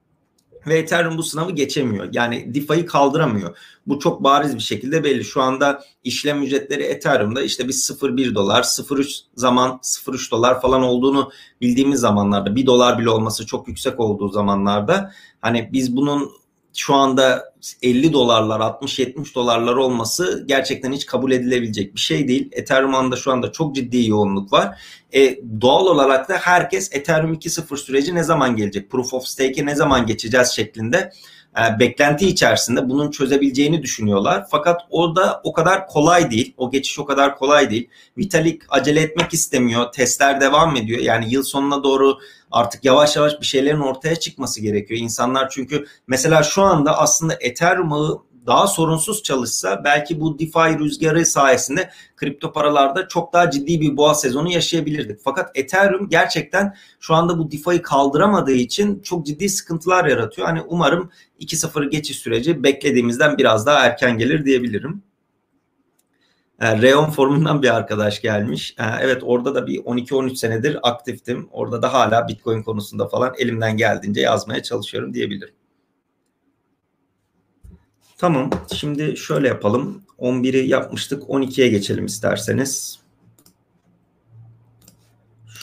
ve 0.67 0.79
Ethereum 0.79 1.19
bu 1.19 1.23
sınavı 1.23 1.53
geçemiyor. 1.53 2.09
Yani 2.13 2.55
DeFi'yi 2.55 2.87
kaldıramıyor. 2.87 3.57
Bu 3.87 3.99
çok 3.99 4.25
bariz 4.25 4.55
bir 4.55 4.63
şekilde 4.63 5.05
belli. 5.05 5.25
Şu 5.25 5.43
anda 5.43 5.85
işlem 6.05 6.43
ücretleri 6.43 6.83
Ethereum'da 6.83 7.43
işte 7.43 7.69
bir 7.69 7.73
0.1 7.73 8.35
dolar, 8.35 8.63
0.3 8.63 9.21
zaman 9.35 9.71
0.3 9.83 10.31
dolar 10.31 10.61
falan 10.61 10.83
olduğunu 10.83 11.31
bildiğimiz 11.61 12.01
zamanlarda, 12.01 12.57
1 12.57 12.67
dolar 12.67 12.99
bile 12.99 13.11
olması 13.11 13.47
çok 13.47 13.69
yüksek 13.69 14.01
olduğu 14.01 14.29
zamanlarda 14.29 15.13
hani 15.41 15.71
biz 15.73 15.97
bunun 15.97 16.31
şu 16.77 16.95
anda 16.95 17.55
50 17.83 18.12
dolarlar 18.12 18.61
60-70 18.61 19.35
dolarlar 19.35 19.77
olması 19.77 20.45
gerçekten 20.47 20.93
hiç 20.93 21.07
kabul 21.07 21.33
edilebilecek 21.33 21.95
bir 21.95 22.01
şey 22.01 22.29
değil. 22.29 22.49
Ethereum'da 22.53 23.17
şu 23.17 23.33
anda 23.33 23.53
çok 23.53 23.75
ciddi 23.75 24.09
yoğunluk 24.09 24.53
var. 24.53 24.79
E, 25.15 25.39
doğal 25.61 25.87
olarak 25.87 26.29
da 26.29 26.37
herkes 26.37 26.93
Ethereum 26.93 27.35
2.0 27.35 27.77
süreci 27.77 28.15
ne 28.15 28.23
zaman 28.23 28.57
gelecek? 28.57 28.91
Proof 28.91 29.15
of 29.15 29.27
Stake'e 29.27 29.67
ne 29.67 29.75
zaman 29.75 30.07
geçeceğiz 30.07 30.49
şeklinde 30.49 31.12
e, 31.59 31.81
beklenti 31.81 32.29
içerisinde 32.29 32.89
bunun 32.89 33.11
çözebileceğini 33.11 33.83
düşünüyorlar. 33.83 34.47
Fakat 34.51 34.81
o 34.91 35.17
da 35.17 35.41
o 35.45 35.53
kadar 35.53 35.87
kolay 35.87 36.31
değil. 36.31 36.55
O 36.57 36.71
geçiş 36.71 36.99
o 36.99 37.05
kadar 37.05 37.39
kolay 37.39 37.71
değil. 37.71 37.89
Vitalik 38.19 38.62
acele 38.69 39.01
etmek 39.01 39.35
istemiyor. 39.35 39.93
Testler 39.93 40.41
devam 40.41 40.77
ediyor. 40.77 41.01
Yani 41.01 41.33
yıl 41.33 41.43
sonuna 41.43 41.85
doğru 41.85 42.19
artık 42.51 42.85
yavaş 42.85 43.17
yavaş 43.17 43.41
bir 43.41 43.47
şeylerin 43.47 43.81
ortaya 43.81 44.17
çıkması 44.17 44.61
gerekiyor. 44.61 45.01
İnsanlar 45.01 45.51
çünkü 45.51 45.87
mesela 46.07 46.43
şu 46.43 46.63
anda 46.63 46.99
aslında 46.99 47.37
Ethereum 47.41 47.91
daha 48.47 48.67
sorunsuz 48.67 49.23
çalışsa 49.23 49.85
belki 49.85 50.21
bu 50.21 50.39
DeFi 50.39 50.79
rüzgarı 50.79 51.27
sayesinde 51.27 51.91
kripto 52.17 52.53
paralarda 52.53 53.09
çok 53.09 53.33
daha 53.33 53.51
ciddi 53.51 53.81
bir 53.81 53.97
boğa 53.97 54.15
sezonu 54.15 54.53
yaşayabilirdik. 54.53 55.21
Fakat 55.25 55.51
Ethereum 55.55 56.09
gerçekten 56.09 56.75
şu 57.01 57.15
anda 57.15 57.39
bu 57.39 57.51
DeFi'yi 57.51 57.83
kaldıramadığı 57.83 58.53
için 58.53 59.01
çok 59.03 59.27
ciddi 59.27 59.49
sıkıntılar 59.49 60.05
yaratıyor. 60.05 60.49
Hani 60.49 60.63
umarım 60.63 61.11
2.0 61.41 61.91
geçiş 61.91 62.19
süreci 62.19 62.63
beklediğimizden 62.63 63.39
biraz 63.39 63.67
daha 63.67 63.87
erken 63.87 64.19
gelir 64.19 64.45
diyebilirim. 64.45 65.03
E, 66.61 66.83
Reon 66.83 67.11
forumundan 67.11 67.62
bir 67.62 67.77
arkadaş 67.77 68.23
gelmiş. 68.23 68.75
E, 68.79 68.85
evet 69.01 69.23
orada 69.25 69.55
da 69.55 69.66
bir 69.66 69.79
12-13 69.79 70.37
senedir 70.37 70.79
aktiftim. 70.83 71.49
Orada 71.53 71.83
da 71.83 71.92
hala 71.92 72.29
Bitcoin 72.29 72.62
konusunda 72.62 73.09
falan 73.09 73.35
elimden 73.38 73.77
geldiğince 73.77 74.21
yazmaya 74.21 74.62
çalışıyorum 74.62 75.14
diyebilirim. 75.14 75.55
Tamam. 78.19 78.51
Şimdi 78.75 79.16
şöyle 79.16 79.49
yapalım. 79.49 80.03
11'i 80.19 80.69
yapmıştık. 80.69 81.23
12'ye 81.23 81.69
geçelim 81.69 82.07
isterseniz. 82.07 82.99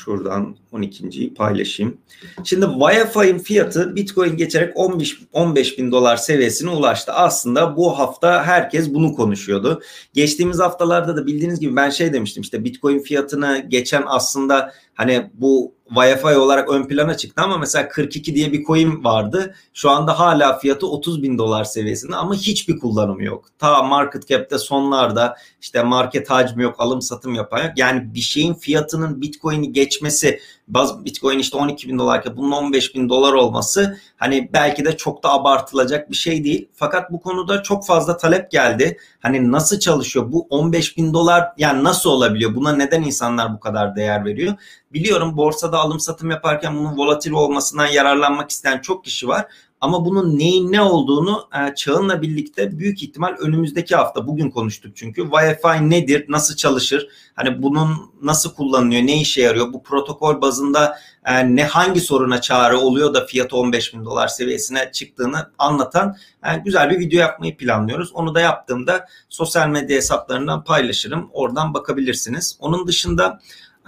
Şuradan 0.06 0.56
12.yi 0.74 1.34
paylaşayım. 1.34 1.98
Şimdi 2.44 2.66
Wi-Fi'nin 2.66 3.40
fiyatı 3.40 3.96
Bitcoin 3.96 4.38
geçerek 4.38 4.78
15, 4.78 5.20
15 5.34 5.78
bin 5.78 5.92
dolar 5.92 6.18
seviyesine 6.18 6.70
ulaştı. 6.70 7.12
Aslında 7.12 7.78
bu 7.78 8.00
hafta 8.00 8.44
herkes 8.44 8.94
bunu 8.94 9.16
konuşuyordu. 9.16 9.82
Geçtiğimiz 10.14 10.60
haftalarda 10.60 11.18
da 11.18 11.26
bildiğiniz 11.28 11.60
gibi 11.60 11.76
ben 11.76 11.90
şey 11.90 12.14
demiştim 12.14 12.44
işte 12.44 12.64
Bitcoin 12.64 13.00
fiyatını 13.00 13.66
geçen 13.68 14.04
aslında 14.08 14.74
hani 14.94 15.30
bu 15.34 15.76
Wi-Fi 15.90 16.36
olarak 16.36 16.70
ön 16.70 16.88
plana 16.88 17.18
çıktı 17.18 17.42
ama 17.42 17.58
mesela 17.58 17.90
42 17.90 18.36
diye 18.36 18.52
bir 18.52 18.64
coin 18.64 19.04
vardı. 19.04 19.56
Şu 19.74 19.90
anda 19.90 20.20
hala 20.20 20.58
fiyatı 20.58 20.88
30 20.88 21.24
bin 21.24 21.38
dolar 21.38 21.64
seviyesinde 21.64 22.16
ama 22.16 22.36
hiçbir 22.36 22.80
kullanımı 22.80 23.24
yok. 23.24 23.46
Ta 23.60 23.84
market 23.84 24.28
cap'te 24.28 24.58
sonlarda 24.58 25.38
işte 25.62 25.84
market 25.84 26.30
hacmi 26.30 26.64
yok, 26.64 26.76
alım 26.78 27.02
satım 27.02 27.34
yapan 27.34 27.64
yok. 27.64 27.72
Yani 27.78 28.14
bir 28.14 28.20
şeyin 28.20 28.54
fiyatının 28.54 29.22
Bitcoin'i 29.22 29.72
geçmesi 29.74 30.40
Baz 30.68 31.06
Bitcoin 31.06 31.40
işte 31.40 31.58
12 31.58 31.90
bin 31.90 32.00
dolarken 32.00 32.38
bunun 32.38 32.52
15 32.52 32.96
bin 32.96 33.10
dolar 33.10 33.34
olması 33.34 34.00
hani 34.18 34.50
belki 34.54 34.86
de 34.86 34.98
çok 34.98 35.24
da 35.24 35.30
abartılacak 35.30 36.10
bir 36.12 36.16
şey 36.16 36.44
değil. 36.44 36.70
Fakat 36.74 37.12
bu 37.12 37.22
konuda 37.22 37.64
çok 37.64 37.86
fazla 37.86 38.18
talep 38.18 38.52
geldi. 38.52 38.98
Hani 39.20 39.52
nasıl 39.52 39.80
çalışıyor 39.80 40.32
bu 40.32 40.48
15 40.50 40.98
bin 40.98 41.14
dolar 41.14 41.48
yani 41.58 41.84
nasıl 41.84 42.10
olabiliyor? 42.10 42.56
Buna 42.56 42.76
neden 42.76 43.02
insanlar 43.02 43.54
bu 43.54 43.60
kadar 43.60 43.96
değer 43.96 44.26
veriyor? 44.26 44.54
Biliyorum 44.94 45.38
borsada 45.38 45.80
alım 45.80 46.00
satım 46.00 46.32
yaparken 46.32 46.78
bunun 46.78 46.98
volatil 46.98 47.32
olmasından 47.32 47.88
yararlanmak 47.88 48.50
isteyen 48.50 48.80
çok 48.80 49.04
kişi 49.04 49.28
var. 49.28 49.46
Ama 49.84 50.06
bunun 50.06 50.40
neyin 50.40 50.72
ne 50.72 50.82
olduğunu 50.82 51.48
e, 51.56 51.76
çağınla 51.76 52.22
birlikte 52.22 52.80
büyük 52.80 53.04
ihtimal 53.04 53.36
önümüzdeki 53.40 53.96
hafta 53.96 54.28
bugün 54.28 54.50
konuştuk 54.50 54.96
çünkü. 54.96 55.22
Wi-Fi 55.22 55.90
nedir, 55.90 56.26
nasıl 56.30 56.56
çalışır, 56.56 57.08
hani 57.36 57.62
bunun 57.64 57.90
nasıl 58.22 58.54
kullanılıyor, 58.54 59.02
ne 59.02 59.22
işe 59.22 59.42
yarıyor, 59.42 59.74
bu 59.74 59.84
protokol 59.84 60.42
bazında 60.42 60.98
e, 61.26 61.56
ne 61.56 61.64
hangi 61.64 62.02
soruna 62.02 62.42
çare 62.42 62.76
oluyor 62.76 63.14
da 63.14 63.26
fiyatı 63.26 63.58
15 63.58 63.94
bin 63.94 64.06
dolar 64.06 64.28
seviyesine 64.28 64.92
çıktığını 64.92 65.52
anlatan 65.58 66.18
e, 66.46 66.58
güzel 66.58 66.90
bir 66.90 67.00
video 67.00 67.20
yapmayı 67.20 67.58
planlıyoruz. 67.58 68.12
Onu 68.14 68.36
da 68.36 68.42
yaptığımda 68.42 69.08
sosyal 69.30 69.68
medya 69.68 69.98
hesaplarından 69.98 70.64
paylaşırım. 70.64 71.30
Oradan 71.34 71.74
bakabilirsiniz. 71.74 72.58
Onun 72.60 72.88
dışında 72.88 73.40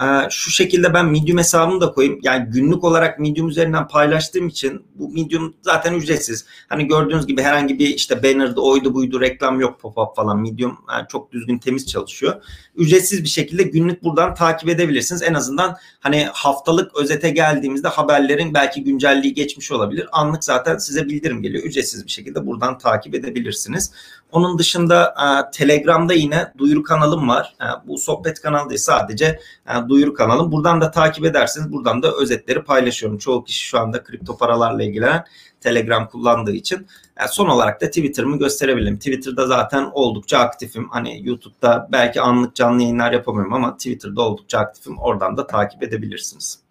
ee, 0.01 0.05
şu 0.29 0.51
şekilde 0.51 0.93
ben 0.93 1.05
Medium 1.05 1.37
hesabımı 1.37 1.81
da 1.81 1.91
koyayım. 1.91 2.19
Yani 2.23 2.49
günlük 2.49 2.83
olarak 2.83 3.19
Medium 3.19 3.47
üzerinden 3.47 3.87
paylaştığım 3.87 4.47
için 4.47 4.85
bu 4.95 5.09
Medium 5.09 5.53
zaten 5.61 5.93
ücretsiz. 5.93 6.45
Hani 6.69 6.87
gördüğünüz 6.87 7.27
gibi 7.27 7.41
herhangi 7.41 7.79
bir 7.79 7.87
işte 7.87 8.23
banner'da 8.23 8.61
oydu 8.61 8.93
buydu 8.93 9.21
reklam 9.21 9.59
yok 9.59 9.79
pop-up 9.81 10.15
falan. 10.15 10.41
Medium 10.41 10.77
yani 10.91 11.05
çok 11.09 11.31
düzgün 11.31 11.57
temiz 11.57 11.87
çalışıyor. 11.87 12.43
Ücretsiz 12.75 13.23
bir 13.23 13.29
şekilde 13.29 13.63
günlük 13.63 14.03
buradan 14.03 14.33
takip 14.33 14.69
edebilirsiniz. 14.69 15.21
En 15.21 15.33
azından 15.33 15.77
hani 15.99 16.27
haftalık 16.33 16.95
özete 16.95 17.29
geldiğimizde 17.29 17.87
haberlerin 17.87 18.53
belki 18.53 18.83
güncelliği 18.83 19.33
geçmiş 19.33 19.71
olabilir. 19.71 20.07
Anlık 20.11 20.43
zaten 20.43 20.77
size 20.77 21.05
bildirim 21.05 21.41
geliyor. 21.41 21.63
Ücretsiz 21.63 22.05
bir 22.05 22.11
şekilde 22.11 22.45
buradan 22.45 22.77
takip 22.77 23.15
edebilirsiniz. 23.15 23.91
Onun 24.31 24.57
dışında 24.57 25.15
e, 25.19 25.51
Telegram'da 25.51 26.13
yine 26.13 26.53
duyuru 26.57 26.83
kanalım 26.83 27.29
var. 27.29 27.55
E, 27.61 27.87
bu 27.87 27.97
sohbet 27.97 28.41
kanalı 28.41 28.69
değil 28.69 28.81
sadece 28.81 29.39
e, 29.67 29.89
duyuru 29.89 30.13
kanalım. 30.13 30.51
Buradan 30.51 30.81
da 30.81 30.91
takip 30.91 31.25
edersiniz. 31.25 31.71
Buradan 31.71 32.03
da 32.03 32.11
özetleri 32.11 32.63
paylaşıyorum. 32.63 33.17
Çoğu 33.17 33.43
kişi 33.43 33.59
şu 33.59 33.79
anda 33.79 34.03
kripto 34.03 34.37
paralarla 34.37 34.83
ilgilenen 34.83 35.25
Telegram 35.61 36.07
kullandığı 36.07 36.53
için. 36.53 36.87
Son 37.29 37.49
olarak 37.49 37.81
da 37.81 37.85
Twitter'ımı 37.85 38.39
gösterebilirim. 38.39 38.97
Twitter'da 38.97 39.47
zaten 39.47 39.89
oldukça 39.93 40.37
aktifim. 40.37 40.89
Hani 40.89 41.27
YouTube'da 41.27 41.87
belki 41.91 42.21
anlık 42.21 42.55
canlı 42.55 42.81
yayınlar 42.81 43.11
yapamıyorum 43.11 43.53
ama 43.53 43.77
Twitter'da 43.77 44.21
oldukça 44.21 44.59
aktifim. 44.59 44.97
Oradan 44.97 45.37
da 45.37 45.47
takip 45.47 45.83
edebilirsiniz. 45.83 46.64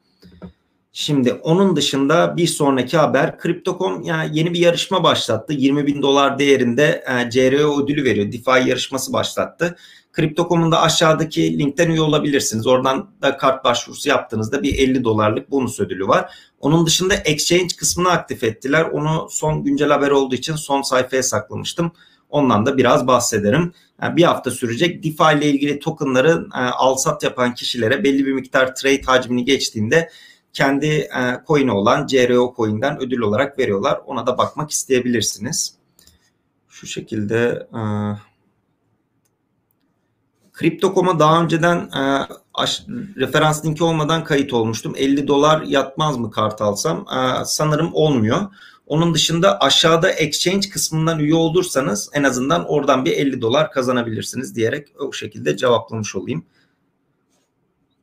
Şimdi 0.97 1.33
onun 1.33 1.77
dışında 1.77 2.37
bir 2.37 2.47
sonraki 2.47 2.97
haber 2.97 3.39
Crypto.com 3.43 4.03
yani 4.03 4.39
yeni 4.39 4.53
bir 4.53 4.59
yarışma 4.59 5.05
başlattı. 5.05 5.53
20 5.53 5.87
bin 5.87 6.03
dolar 6.03 6.39
değerinde 6.39 7.05
e, 7.09 7.31
CRO 7.31 7.83
ödülü 7.83 8.05
veriyor. 8.05 8.33
DeFi 8.33 8.69
yarışması 8.69 9.13
başlattı. 9.13 9.77
Crypto.com'un 10.17 10.73
da 10.73 10.81
aşağıdaki 10.81 11.59
linkten 11.59 11.91
üye 11.91 12.01
olabilirsiniz. 12.01 12.67
Oradan 12.67 13.11
da 13.23 13.37
kart 13.37 13.65
başvurusu 13.65 14.09
yaptığınızda 14.09 14.63
bir 14.63 14.79
50 14.79 15.05
dolarlık 15.05 15.51
bonus 15.51 15.81
ödülü 15.81 16.09
var. 16.09 16.35
Onun 16.61 16.87
dışında 16.87 17.15
exchange 17.15 17.77
kısmını 17.79 18.11
aktif 18.11 18.45
ettiler. 18.45 18.85
Onu 18.85 19.29
son 19.31 19.65
güncel 19.65 19.89
haber 19.89 20.11
olduğu 20.11 20.35
için 20.35 20.55
son 20.55 20.83
sayfaya 20.83 21.23
saklamıştım. 21.23 21.93
Ondan 22.31 22.67
da 22.67 22.79
biraz 22.79 23.07
bahsederim. 23.07 23.73
Yani 24.03 24.17
bir 24.17 24.23
hafta 24.23 24.51
sürecek 24.51 25.05
DeFi 25.05 25.39
ile 25.39 25.51
ilgili 25.51 25.79
tokenları 25.79 26.47
e, 26.55 26.59
al 26.59 26.97
sat 26.97 27.23
yapan 27.23 27.55
kişilere 27.55 28.05
belli 28.05 28.27
bir 28.27 28.33
miktar 28.33 28.75
trade 28.75 29.03
hacmini 29.03 29.45
geçtiğinde 29.45 30.11
kendi 30.55 30.87
e, 30.87 31.41
coin'i 31.47 31.73
olan 31.73 32.07
CRO 32.07 32.55
coin'den 32.57 33.01
ödül 33.01 33.21
olarak 33.21 33.59
veriyorlar. 33.59 34.01
Ona 34.07 34.27
da 34.27 34.39
bakmak 34.39 34.71
isteyebilirsiniz. 34.71 35.75
Şu 36.69 36.87
şekilde 36.87 37.69
e, 37.73 37.81
Crypto.com'a 40.59 41.19
daha 41.19 41.43
önceden 41.43 41.77
e, 41.77 42.29
referans 43.17 43.65
linki 43.65 43.85
olmadan 43.85 44.25
kayıt 44.25 44.53
olmuştum. 44.53 44.95
50 44.97 45.29
dolar 45.29 45.63
yatmaz 45.63 46.17
mı 46.17 46.31
kart 46.31 46.61
alsam? 46.61 46.99
E, 46.99 47.45
sanırım 47.45 47.91
olmuyor. 47.93 48.41
Onun 48.87 49.15
dışında 49.15 49.61
aşağıda 49.61 50.11
exchange 50.11 50.69
kısmından 50.69 51.19
üye 51.19 51.35
olursanız 51.35 52.11
en 52.13 52.23
azından 52.23 52.69
oradan 52.69 53.05
bir 53.05 53.13
50 53.13 53.41
dolar 53.41 53.71
kazanabilirsiniz 53.71 54.57
diyerek 54.57 54.89
o 54.99 55.13
şekilde 55.13 55.57
cevaplamış 55.57 56.17
olayım. 56.17 56.45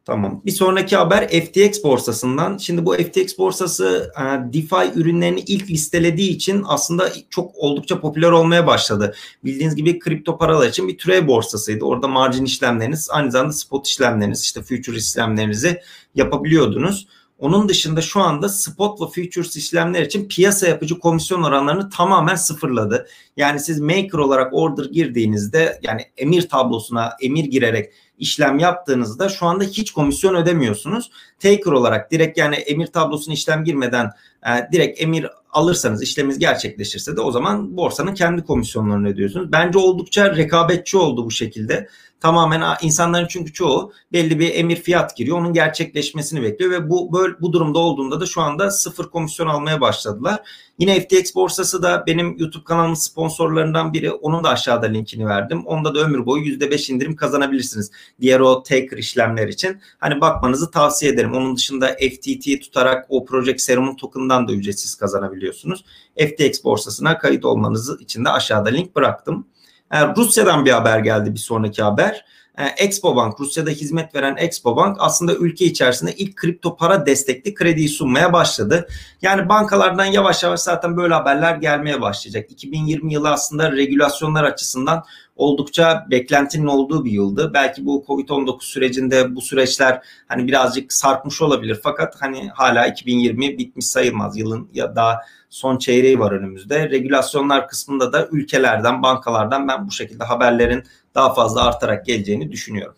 Tamam. 0.05 0.41
Bir 0.45 0.51
sonraki 0.51 0.95
haber 0.95 1.27
FTX 1.27 1.83
borsasından. 1.83 2.57
Şimdi 2.57 2.85
bu 2.85 2.93
FTX 2.93 3.37
borsası 3.37 4.11
e, 4.17 4.53
DeFi 4.53 4.99
ürünlerini 4.99 5.39
ilk 5.39 5.69
listelediği 5.69 6.29
için 6.29 6.63
aslında 6.67 7.09
çok 7.29 7.55
oldukça 7.55 8.01
popüler 8.01 8.31
olmaya 8.31 8.67
başladı. 8.67 9.15
Bildiğiniz 9.45 9.75
gibi 9.75 9.99
kripto 9.99 10.37
paralar 10.37 10.67
için 10.67 10.87
bir 10.87 10.97
türev 10.97 11.27
borsasıydı. 11.27 11.85
Orada 11.85 12.07
margin 12.07 12.45
işlemleriniz, 12.45 13.09
aynı 13.11 13.31
zamanda 13.31 13.53
spot 13.53 13.87
işlemleriniz, 13.87 14.43
işte 14.43 14.61
future 14.61 14.97
işlemlerinizi 14.97 15.81
yapabiliyordunuz. 16.15 17.07
Onun 17.41 17.69
dışında 17.69 18.01
şu 18.01 18.19
anda 18.19 18.49
spot 18.49 19.01
ve 19.01 19.05
futures 19.05 19.55
işlemler 19.55 20.01
için 20.01 20.27
piyasa 20.27 20.67
yapıcı 20.67 20.99
komisyon 20.99 21.43
oranlarını 21.43 21.89
tamamen 21.89 22.35
sıfırladı. 22.35 23.07
Yani 23.37 23.59
siz 23.59 23.79
maker 23.79 24.17
olarak 24.17 24.53
order 24.53 24.85
girdiğinizde 24.85 25.79
yani 25.83 26.01
emir 26.17 26.49
tablosuna 26.49 27.13
emir 27.21 27.43
girerek 27.43 27.93
işlem 28.17 28.59
yaptığınızda 28.59 29.29
şu 29.29 29.45
anda 29.45 29.63
hiç 29.63 29.91
komisyon 29.91 30.35
ödemiyorsunuz. 30.35 31.11
Taker 31.39 31.71
olarak 31.71 32.11
direkt 32.11 32.37
yani 32.37 32.55
emir 32.55 32.87
tablosuna 32.87 33.33
işlem 33.33 33.63
girmeden 33.63 34.11
e, 34.45 34.71
direkt 34.71 35.01
emir 35.01 35.27
alırsanız 35.51 36.03
işleminiz 36.03 36.39
gerçekleşirse 36.39 37.17
de 37.17 37.21
o 37.21 37.31
zaman 37.31 37.77
borsanın 37.77 38.13
kendi 38.13 38.43
komisyonlarını 38.43 39.07
ödüyorsunuz. 39.07 39.51
Bence 39.51 39.77
oldukça 39.77 40.35
rekabetçi 40.35 40.97
oldu 40.97 41.25
bu 41.25 41.31
şekilde. 41.31 41.87
Tamamen 42.21 42.77
insanların 42.81 43.27
çünkü 43.27 43.53
çoğu 43.53 43.93
belli 44.13 44.39
bir 44.39 44.55
emir 44.55 44.75
fiyat 44.75 45.17
giriyor. 45.17 45.37
Onun 45.37 45.53
gerçekleşmesini 45.53 46.41
bekliyor 46.41 46.71
ve 46.71 46.89
bu 46.89 47.13
böyle 47.13 47.33
bu 47.41 47.53
durumda 47.53 47.79
olduğunda 47.79 48.21
da 48.21 48.25
şu 48.25 48.41
anda 48.41 48.71
sıfır 48.71 49.09
komisyon 49.09 49.47
almaya 49.47 49.81
başladılar. 49.81 50.39
Yine 50.79 50.99
FTX 50.99 51.35
borsası 51.35 51.83
da 51.83 52.03
benim 52.07 52.37
YouTube 52.37 52.63
kanalımın 52.63 52.93
sponsorlarından 52.93 53.93
biri. 53.93 54.11
Onun 54.11 54.43
da 54.43 54.49
aşağıda 54.49 54.85
linkini 54.85 55.25
verdim. 55.25 55.65
Onda 55.65 55.95
da 55.95 55.99
ömür 55.99 56.25
boyu 56.25 56.43
%5 56.43 56.91
indirim 56.91 57.15
kazanabilirsiniz. 57.15 57.91
Diğer 58.21 58.39
o 58.39 58.63
taker 58.63 58.97
işlemler 58.97 59.47
için. 59.47 59.81
Hani 59.99 60.21
bakmanızı 60.21 60.71
tavsiye 60.71 61.11
ederim. 61.11 61.33
Onun 61.33 61.55
dışında 61.55 61.87
FTT 61.87 62.61
tutarak 62.61 63.05
o 63.09 63.25
Project 63.25 63.61
Serum 63.61 63.95
token'dan 63.95 64.47
da 64.47 64.53
ücretsiz 64.53 64.95
kazanabiliyorsunuz. 64.95 65.85
FTX 66.17 66.63
borsasına 66.63 67.17
kayıt 67.17 67.45
olmanız 67.45 68.01
için 68.01 68.25
de 68.25 68.29
aşağıda 68.29 68.69
link 68.69 68.95
bıraktım. 68.95 69.47
Rusya'dan 69.91 70.65
bir 70.65 70.71
haber 70.71 70.99
geldi 70.99 71.33
bir 71.33 71.39
sonraki 71.39 71.83
haber. 71.83 72.25
Expo 72.57 73.15
Bank, 73.15 73.39
Rusya'da 73.39 73.69
hizmet 73.69 74.15
veren 74.15 74.35
Expo 74.37 74.75
Bank 74.75 74.97
aslında 74.99 75.35
ülke 75.35 75.65
içerisinde 75.65 76.15
ilk 76.15 76.35
kripto 76.35 76.75
para 76.75 77.05
destekli 77.05 77.53
krediyi 77.53 77.89
sunmaya 77.89 78.33
başladı. 78.33 78.87
Yani 79.21 79.49
bankalardan 79.49 80.05
yavaş 80.05 80.43
yavaş 80.43 80.59
zaten 80.59 80.97
böyle 80.97 81.13
haberler 81.13 81.55
gelmeye 81.55 82.01
başlayacak. 82.01 82.51
2020 82.51 83.13
yılı 83.13 83.29
aslında 83.29 83.71
regülasyonlar 83.71 84.43
açısından 84.43 85.03
oldukça 85.35 86.05
beklentinin 86.11 86.67
olduğu 86.67 87.05
bir 87.05 87.11
yıldı. 87.11 87.51
Belki 87.53 87.85
bu 87.85 88.03
Covid-19 88.07 88.61
sürecinde 88.61 89.35
bu 89.35 89.41
süreçler 89.41 90.01
hani 90.27 90.47
birazcık 90.47 90.93
sarkmış 90.93 91.41
olabilir 91.41 91.79
fakat 91.83 92.21
hani 92.21 92.49
hala 92.49 92.87
2020 92.87 93.57
bitmiş 93.57 93.85
sayılmaz. 93.85 94.37
Yılın 94.37 94.69
ya 94.73 94.95
daha 94.95 95.19
son 95.49 95.77
çeyreği 95.77 96.19
var 96.19 96.31
önümüzde. 96.31 96.89
Regülasyonlar 96.89 97.67
kısmında 97.67 98.13
da 98.13 98.27
ülkelerden, 98.31 99.03
bankalardan 99.03 99.67
ben 99.67 99.87
bu 99.87 99.91
şekilde 99.91 100.23
haberlerin 100.23 100.83
daha 101.15 101.33
fazla 101.33 101.63
artarak 101.63 102.05
geleceğini 102.05 102.51
düşünüyorum. 102.51 102.95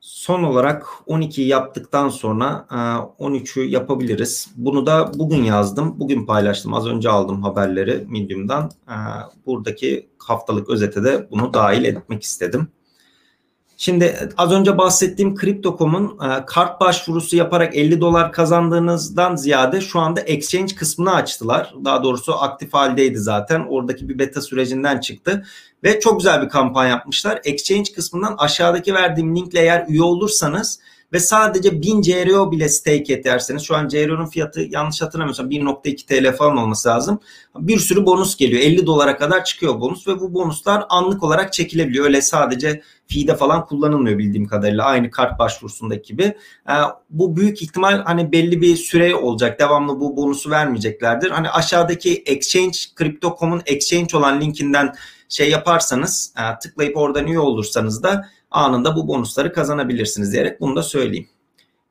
Son 0.00 0.42
olarak 0.42 0.86
12'yi 1.06 1.46
yaptıktan 1.46 2.08
sonra 2.08 2.66
13'ü 3.18 3.60
e, 3.60 3.70
yapabiliriz. 3.70 4.50
Bunu 4.56 4.86
da 4.86 5.12
bugün 5.14 5.42
yazdım. 5.42 6.00
Bugün 6.00 6.26
paylaştım. 6.26 6.74
Az 6.74 6.86
önce 6.86 7.10
aldım 7.10 7.42
haberleri 7.42 8.06
Medium'dan. 8.08 8.70
E, 8.88 8.96
buradaki 9.46 10.08
haftalık 10.18 10.70
özete 10.70 11.04
de 11.04 11.28
bunu 11.30 11.54
dahil 11.54 11.84
etmek 11.84 12.22
istedim. 12.22 12.68
Şimdi 13.76 14.28
az 14.36 14.52
önce 14.52 14.78
bahsettiğim 14.78 15.36
Crypto.com'un 15.36 16.18
e, 16.28 16.46
kart 16.46 16.80
başvurusu 16.80 17.36
yaparak 17.36 17.76
50 17.76 18.00
dolar 18.00 18.32
kazandığınızdan 18.32 19.36
ziyade 19.36 19.80
şu 19.80 20.00
anda 20.00 20.20
exchange 20.20 20.74
kısmını 20.74 21.14
açtılar. 21.14 21.74
Daha 21.84 22.04
doğrusu 22.04 22.42
aktif 22.42 22.74
haldeydi 22.74 23.18
zaten. 23.18 23.66
Oradaki 23.68 24.08
bir 24.08 24.18
beta 24.18 24.40
sürecinden 24.40 25.00
çıktı. 25.00 25.44
Ve 25.84 26.00
çok 26.00 26.18
güzel 26.18 26.42
bir 26.42 26.48
kampanya 26.48 26.90
yapmışlar. 26.90 27.40
Exchange 27.44 27.92
kısmından 27.92 28.34
aşağıdaki 28.38 28.94
verdiğim 28.94 29.36
linkle 29.36 29.60
eğer 29.60 29.86
üye 29.88 30.02
olursanız 30.02 30.78
ve 31.12 31.20
sadece 31.20 31.82
1000 31.82 32.02
CRO 32.02 32.52
bile 32.52 32.68
stake 32.68 33.12
ederseniz 33.12 33.62
şu 33.62 33.76
an 33.76 33.88
CRO'nun 33.88 34.26
fiyatı 34.26 34.60
yanlış 34.60 35.02
hatırlamıyorsam 35.02 35.50
1.2 35.50 36.06
TL 36.06 36.36
falan 36.36 36.56
olması 36.56 36.88
lazım. 36.88 37.20
Bir 37.58 37.78
sürü 37.78 38.06
bonus 38.06 38.36
geliyor. 38.36 38.62
50 38.62 38.86
dolara 38.86 39.16
kadar 39.16 39.44
çıkıyor 39.44 39.80
bonus 39.80 40.08
ve 40.08 40.20
bu 40.20 40.34
bonuslar 40.34 40.84
anlık 40.88 41.22
olarak 41.22 41.52
çekilebiliyor. 41.52 42.04
Öyle 42.04 42.22
sadece 42.22 42.82
fee'de 43.06 43.36
falan 43.36 43.66
kullanılmıyor 43.66 44.18
bildiğim 44.18 44.46
kadarıyla. 44.46 44.84
Aynı 44.84 45.10
kart 45.10 45.38
başvurusundaki 45.38 46.12
gibi. 46.12 46.22
Ee, 46.68 46.72
bu 47.10 47.36
büyük 47.36 47.62
ihtimal 47.62 48.02
hani 48.04 48.32
belli 48.32 48.60
bir 48.60 48.76
süre 48.76 49.14
olacak. 49.14 49.60
Devamlı 49.60 50.00
bu 50.00 50.16
bonusu 50.16 50.50
vermeyeceklerdir. 50.50 51.30
Hani 51.30 51.50
aşağıdaki 51.50 52.22
exchange, 52.26 52.78
Crypto.com'un 52.98 53.62
exchange 53.66 54.16
olan 54.16 54.40
linkinden 54.40 54.94
şey 55.28 55.50
yaparsanız, 55.50 56.34
e, 56.38 56.58
tıklayıp 56.58 56.96
oradan 56.96 57.26
üye 57.26 57.38
olursanız 57.38 58.02
da 58.02 58.28
anında 58.52 58.96
bu 58.96 59.08
bonusları 59.08 59.52
kazanabilirsiniz 59.52 60.32
diyerek 60.32 60.60
bunu 60.60 60.76
da 60.76 60.82
söyleyeyim. 60.82 61.28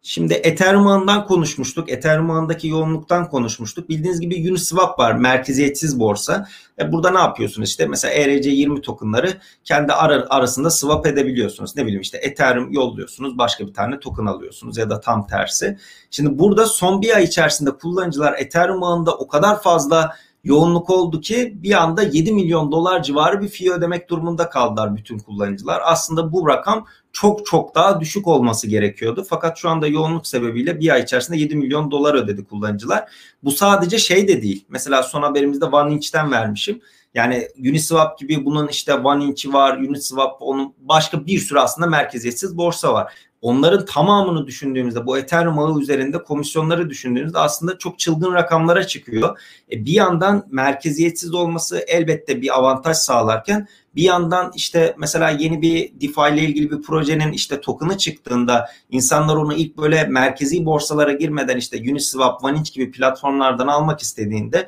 Şimdi 0.04 0.34
Ethereum 0.34 0.88
ağından 0.88 1.26
konuşmuştuk. 1.26 1.92
Ethereum 1.92 2.32
ağındaki 2.32 2.68
yoğunluktan 2.68 3.30
konuşmuştuk. 3.30 3.90
Bildiğiniz 3.90 4.20
gibi 4.20 4.52
Uniswap 4.52 5.00
var. 5.00 5.14
Merkeziyetsiz 5.14 6.00
borsa. 6.00 6.48
E 6.80 6.92
burada 6.92 7.12
ne 7.12 7.20
yapıyorsunuz? 7.20 7.70
İşte 7.70 7.86
mesela 7.86 8.14
ERC20 8.14 8.82
tokenları 8.82 9.34
kendi 9.64 9.94
ar- 9.94 10.26
arasında 10.30 10.70
swap 10.70 11.08
edebiliyorsunuz. 11.08 11.76
Ne 11.76 11.84
bileyim 11.84 12.02
işte 12.02 12.18
Ethereum 12.18 12.72
yolluyorsunuz. 12.72 13.38
Başka 13.38 13.68
bir 13.68 13.74
tane 13.74 14.00
token 14.00 14.26
alıyorsunuz 14.26 14.78
ya 14.78 14.90
da 14.90 15.00
tam 15.00 15.28
tersi. 15.28 15.78
Şimdi 16.12 16.40
burada 16.40 16.66
son 16.66 17.02
bir 17.02 17.16
ay 17.16 17.24
içerisinde 17.24 17.72
kullanıcılar 17.72 18.34
Ethereum 18.40 18.84
ağında 18.84 19.16
o 19.18 19.28
kadar 19.28 19.62
fazla 19.62 20.16
yoğunluk 20.44 20.90
oldu 20.90 21.22
ki 21.22 21.54
bir 21.56 21.82
anda 21.84 22.04
7 22.04 22.32
milyon 22.32 22.72
dolar 22.72 23.04
civarı 23.04 23.42
bir 23.42 23.48
fee 23.48 23.72
ödemek 23.72 24.10
durumunda 24.10 24.50
kaldılar 24.50 24.96
bütün 24.96 25.20
kullanıcılar. 25.20 25.82
Aslında 25.86 26.32
bu 26.32 26.48
rakam 26.48 26.86
çok 27.12 27.46
çok 27.46 27.76
daha 27.76 28.00
düşük 28.00 28.28
olması 28.28 28.68
gerekiyordu. 28.68 29.26
Fakat 29.30 29.58
şu 29.58 29.70
anda 29.70 29.88
yoğunluk 29.88 30.28
sebebiyle 30.28 30.80
bir 30.80 30.94
ay 30.94 31.02
içerisinde 31.02 31.38
7 31.38 31.56
milyon 31.56 31.92
dolar 31.92 32.14
ödedi 32.14 32.46
kullanıcılar. 32.46 33.12
Bu 33.44 33.52
sadece 33.52 33.98
şey 33.98 34.28
de 34.28 34.42
değil. 34.42 34.66
Mesela 34.70 35.04
son 35.04 35.22
haberimizde 35.22 35.66
One 35.66 36.00
vermişim. 36.14 36.82
Yani 37.14 37.48
Uniswap 37.60 38.20
gibi 38.20 38.46
bunun 38.46 38.68
işte 38.68 38.94
One 38.94 39.34
var, 39.46 39.78
Uniswap 39.78 40.38
onun 40.40 40.74
başka 40.80 41.26
bir 41.26 41.40
sürü 41.40 41.60
aslında 41.60 41.88
merkeziyetsiz 41.88 42.58
borsa 42.58 42.94
var 42.94 43.14
onların 43.42 43.86
tamamını 43.86 44.48
düşündüğümüzde 44.48 45.06
bu 45.06 45.18
Ethereum 45.18 45.60
ağı 45.60 45.80
üzerinde 45.80 46.24
komisyonları 46.24 46.90
düşündüğümüzde 46.90 47.40
aslında 47.40 47.78
çok 47.78 48.00
çılgın 48.00 48.34
rakamlara 48.34 48.88
çıkıyor. 48.88 49.40
E, 49.72 49.86
bir 49.86 49.92
yandan 49.92 50.46
merkeziyetsiz 50.50 51.34
olması 51.34 51.86
elbette 51.88 52.42
bir 52.42 52.58
avantaj 52.58 52.98
sağlarken 52.98 53.68
bir 53.96 54.04
yandan 54.04 54.52
işte 54.56 54.96
mesela 54.98 55.30
yeni 55.30 55.62
bir 55.62 56.02
DeFi 56.02 56.34
ile 56.34 56.42
ilgili 56.42 56.72
bir 56.72 56.82
projenin 56.82 57.32
işte 57.32 57.62
token'ı 57.62 57.98
çıktığında 57.98 58.70
insanlar 58.90 59.36
onu 59.36 59.54
ilk 59.54 59.78
böyle 59.78 60.04
merkezi 60.04 60.66
borsalara 60.66 61.14
girmeden 61.14 61.58
işte 61.58 61.78
Uniswap, 61.92 62.44
Vaninch 62.44 62.74
gibi 62.74 62.92
platformlardan 62.92 63.68
almak 63.68 64.02
istediğinde 64.02 64.68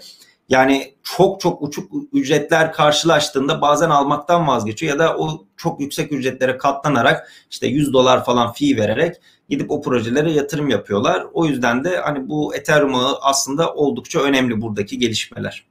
yani 0.49 0.93
çok 1.03 1.41
çok 1.41 1.61
uçuk 1.61 1.91
ücretler 2.13 2.73
karşılaştığında 2.73 3.61
bazen 3.61 3.89
almaktan 3.89 4.47
vazgeçiyor 4.47 4.93
ya 4.93 4.99
da 4.99 5.17
o 5.17 5.45
çok 5.57 5.79
yüksek 5.79 6.11
ücretlere 6.11 6.57
katlanarak 6.57 7.31
işte 7.51 7.67
100 7.67 7.93
dolar 7.93 8.25
falan 8.25 8.53
fee 8.53 8.77
vererek 8.77 9.15
gidip 9.49 9.71
o 9.71 9.81
projelere 9.81 10.31
yatırım 10.31 10.69
yapıyorlar. 10.69 11.27
O 11.33 11.45
yüzden 11.45 11.83
de 11.83 11.97
hani 11.97 12.29
bu 12.29 12.55
Ethereum 12.55 12.93
aslında 13.21 13.73
oldukça 13.73 14.19
önemli 14.19 14.61
buradaki 14.61 14.99
gelişmeler. 14.99 15.65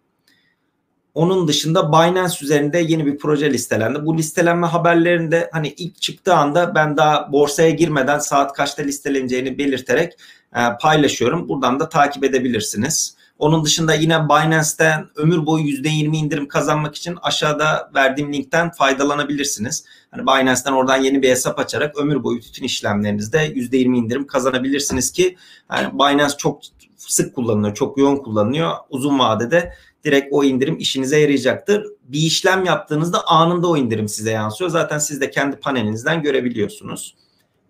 Onun 1.15 1.49
dışında 1.49 1.93
Binance 1.93 2.35
üzerinde 2.43 2.79
yeni 2.79 3.07
bir 3.07 3.19
proje 3.19 3.53
listelendi. 3.53 4.07
Bu 4.07 4.19
listelenme 4.19 4.67
haberlerinde 4.67 5.51
hani 5.53 5.69
ilk 5.69 6.03
çıktığı 6.03 6.35
anda 6.35 6.75
ben 6.75 6.97
daha 6.97 7.33
borsaya 7.33 7.71
girmeden 7.71 8.19
saat 8.19 8.53
kaçta 8.53 8.83
listeleneceğini 8.83 9.59
belirterek 9.59 10.13
e, 10.57 10.61
paylaşıyorum. 10.81 11.49
Buradan 11.49 11.81
da 11.81 11.89
takip 11.89 12.25
edebilirsiniz. 12.25 13.17
Onun 13.43 13.65
dışında 13.65 13.95
yine 13.95 14.29
Binance'ten 14.29 15.09
ömür 15.17 15.47
boyu 15.47 15.65
%20 15.65 16.17
indirim 16.17 16.49
kazanmak 16.49 16.95
için 16.95 17.19
aşağıda 17.23 17.91
verdiğim 17.95 18.33
linkten 18.33 18.71
faydalanabilirsiniz. 18.71 19.85
Hani 20.11 20.23
Binance'ten 20.23 20.73
oradan 20.73 20.97
yeni 20.97 21.23
bir 21.23 21.29
hesap 21.29 21.59
açarak 21.59 21.99
ömür 21.99 22.23
boyu 22.25 22.39
bütün 22.39 22.65
işlemlerinizde 22.65 23.53
%20 23.53 23.97
indirim 23.97 24.27
kazanabilirsiniz 24.27 25.13
ki 25.13 25.37
yani 25.73 25.95
Binance 25.95 26.37
çok 26.39 26.61
sık 26.97 27.35
kullanılıyor, 27.35 27.75
çok 27.75 27.99
yoğun 27.99 28.17
kullanılıyor. 28.17 28.73
Uzun 28.91 29.19
vadede 29.19 29.73
direkt 30.05 30.29
o 30.31 30.45
indirim 30.45 30.79
işinize 30.79 31.21
yarayacaktır. 31.21 31.87
Bir 32.03 32.21
işlem 32.21 32.65
yaptığınızda 32.65 33.27
anında 33.27 33.69
o 33.69 33.77
indirim 33.77 34.09
size 34.09 34.31
yansıyor. 34.31 34.71
Zaten 34.71 34.99
siz 34.99 35.21
de 35.21 35.31
kendi 35.31 35.57
panelinizden 35.57 36.23
görebiliyorsunuz. 36.23 37.15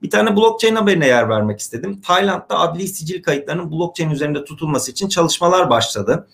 Bir 0.02 0.10
tane 0.10 0.36
blockchain 0.36 0.74
haberine 0.74 1.06
yer 1.06 1.28
vermek 1.28 1.60
istedim. 1.60 2.00
Tayland'da 2.00 2.58
adli 2.58 2.88
sicil 2.88 3.22
kayıtlarının 3.22 3.70
blockchain 3.70 4.10
üzerinde 4.10 4.44
tutulması 4.44 4.90
için 4.90 5.08
çalışmalar 5.08 5.70
başladı. 5.70 6.28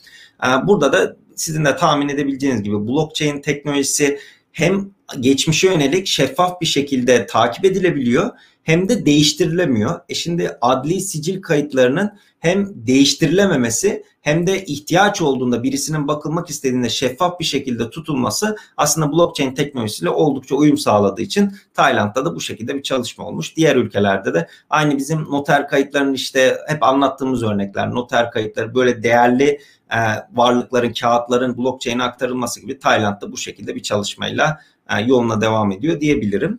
Ee, 0.44 0.66
burada 0.66 0.92
da 0.92 1.16
sizin 1.36 1.64
de 1.64 1.76
tahmin 1.76 2.08
edebileceğiniz 2.08 2.62
gibi 2.62 2.88
blockchain 2.88 3.40
teknolojisi 3.40 4.18
hem 4.58 4.90
geçmişe 5.20 5.68
yönelik 5.68 6.06
şeffaf 6.06 6.60
bir 6.60 6.66
şekilde 6.66 7.26
takip 7.26 7.64
edilebiliyor 7.64 8.30
hem 8.62 8.88
de 8.88 9.06
değiştirilemiyor. 9.06 10.00
E 10.08 10.14
şimdi 10.14 10.58
adli 10.60 11.00
sicil 11.00 11.42
kayıtlarının 11.42 12.12
hem 12.38 12.86
değiştirilememesi 12.86 14.04
hem 14.20 14.46
de 14.46 14.64
ihtiyaç 14.64 15.22
olduğunda 15.22 15.62
birisinin 15.62 16.08
bakılmak 16.08 16.50
istediğinde 16.50 16.88
şeffaf 16.88 17.40
bir 17.40 17.44
şekilde 17.44 17.90
tutulması 17.90 18.56
aslında 18.76 19.12
blockchain 19.12 19.54
teknolojisiyle 19.54 20.10
oldukça 20.10 20.56
uyum 20.56 20.78
sağladığı 20.78 21.22
için 21.22 21.52
Tayland'da 21.74 22.24
da 22.24 22.34
bu 22.34 22.40
şekilde 22.40 22.74
bir 22.74 22.82
çalışma 22.82 23.24
olmuş. 23.24 23.56
Diğer 23.56 23.76
ülkelerde 23.76 24.34
de 24.34 24.48
aynı 24.70 24.98
bizim 24.98 25.22
noter 25.22 25.68
kayıtlarının 25.68 26.14
işte 26.14 26.58
hep 26.68 26.82
anlattığımız 26.82 27.42
örnekler 27.42 27.90
noter 27.90 28.30
kayıtları 28.30 28.74
böyle 28.74 29.02
değerli 29.02 29.60
e, 29.92 29.98
varlıkların, 30.32 30.92
kağıtların 30.92 31.56
blockchain'e 31.56 32.02
aktarılması 32.02 32.60
gibi 32.60 32.78
Tayland'da 32.78 33.32
bu 33.32 33.36
şekilde 33.36 33.74
bir 33.74 33.82
çalışmayla 33.82 34.60
e, 34.90 35.00
yoluna 35.00 35.40
devam 35.40 35.72
ediyor 35.72 36.00
diyebilirim. 36.00 36.58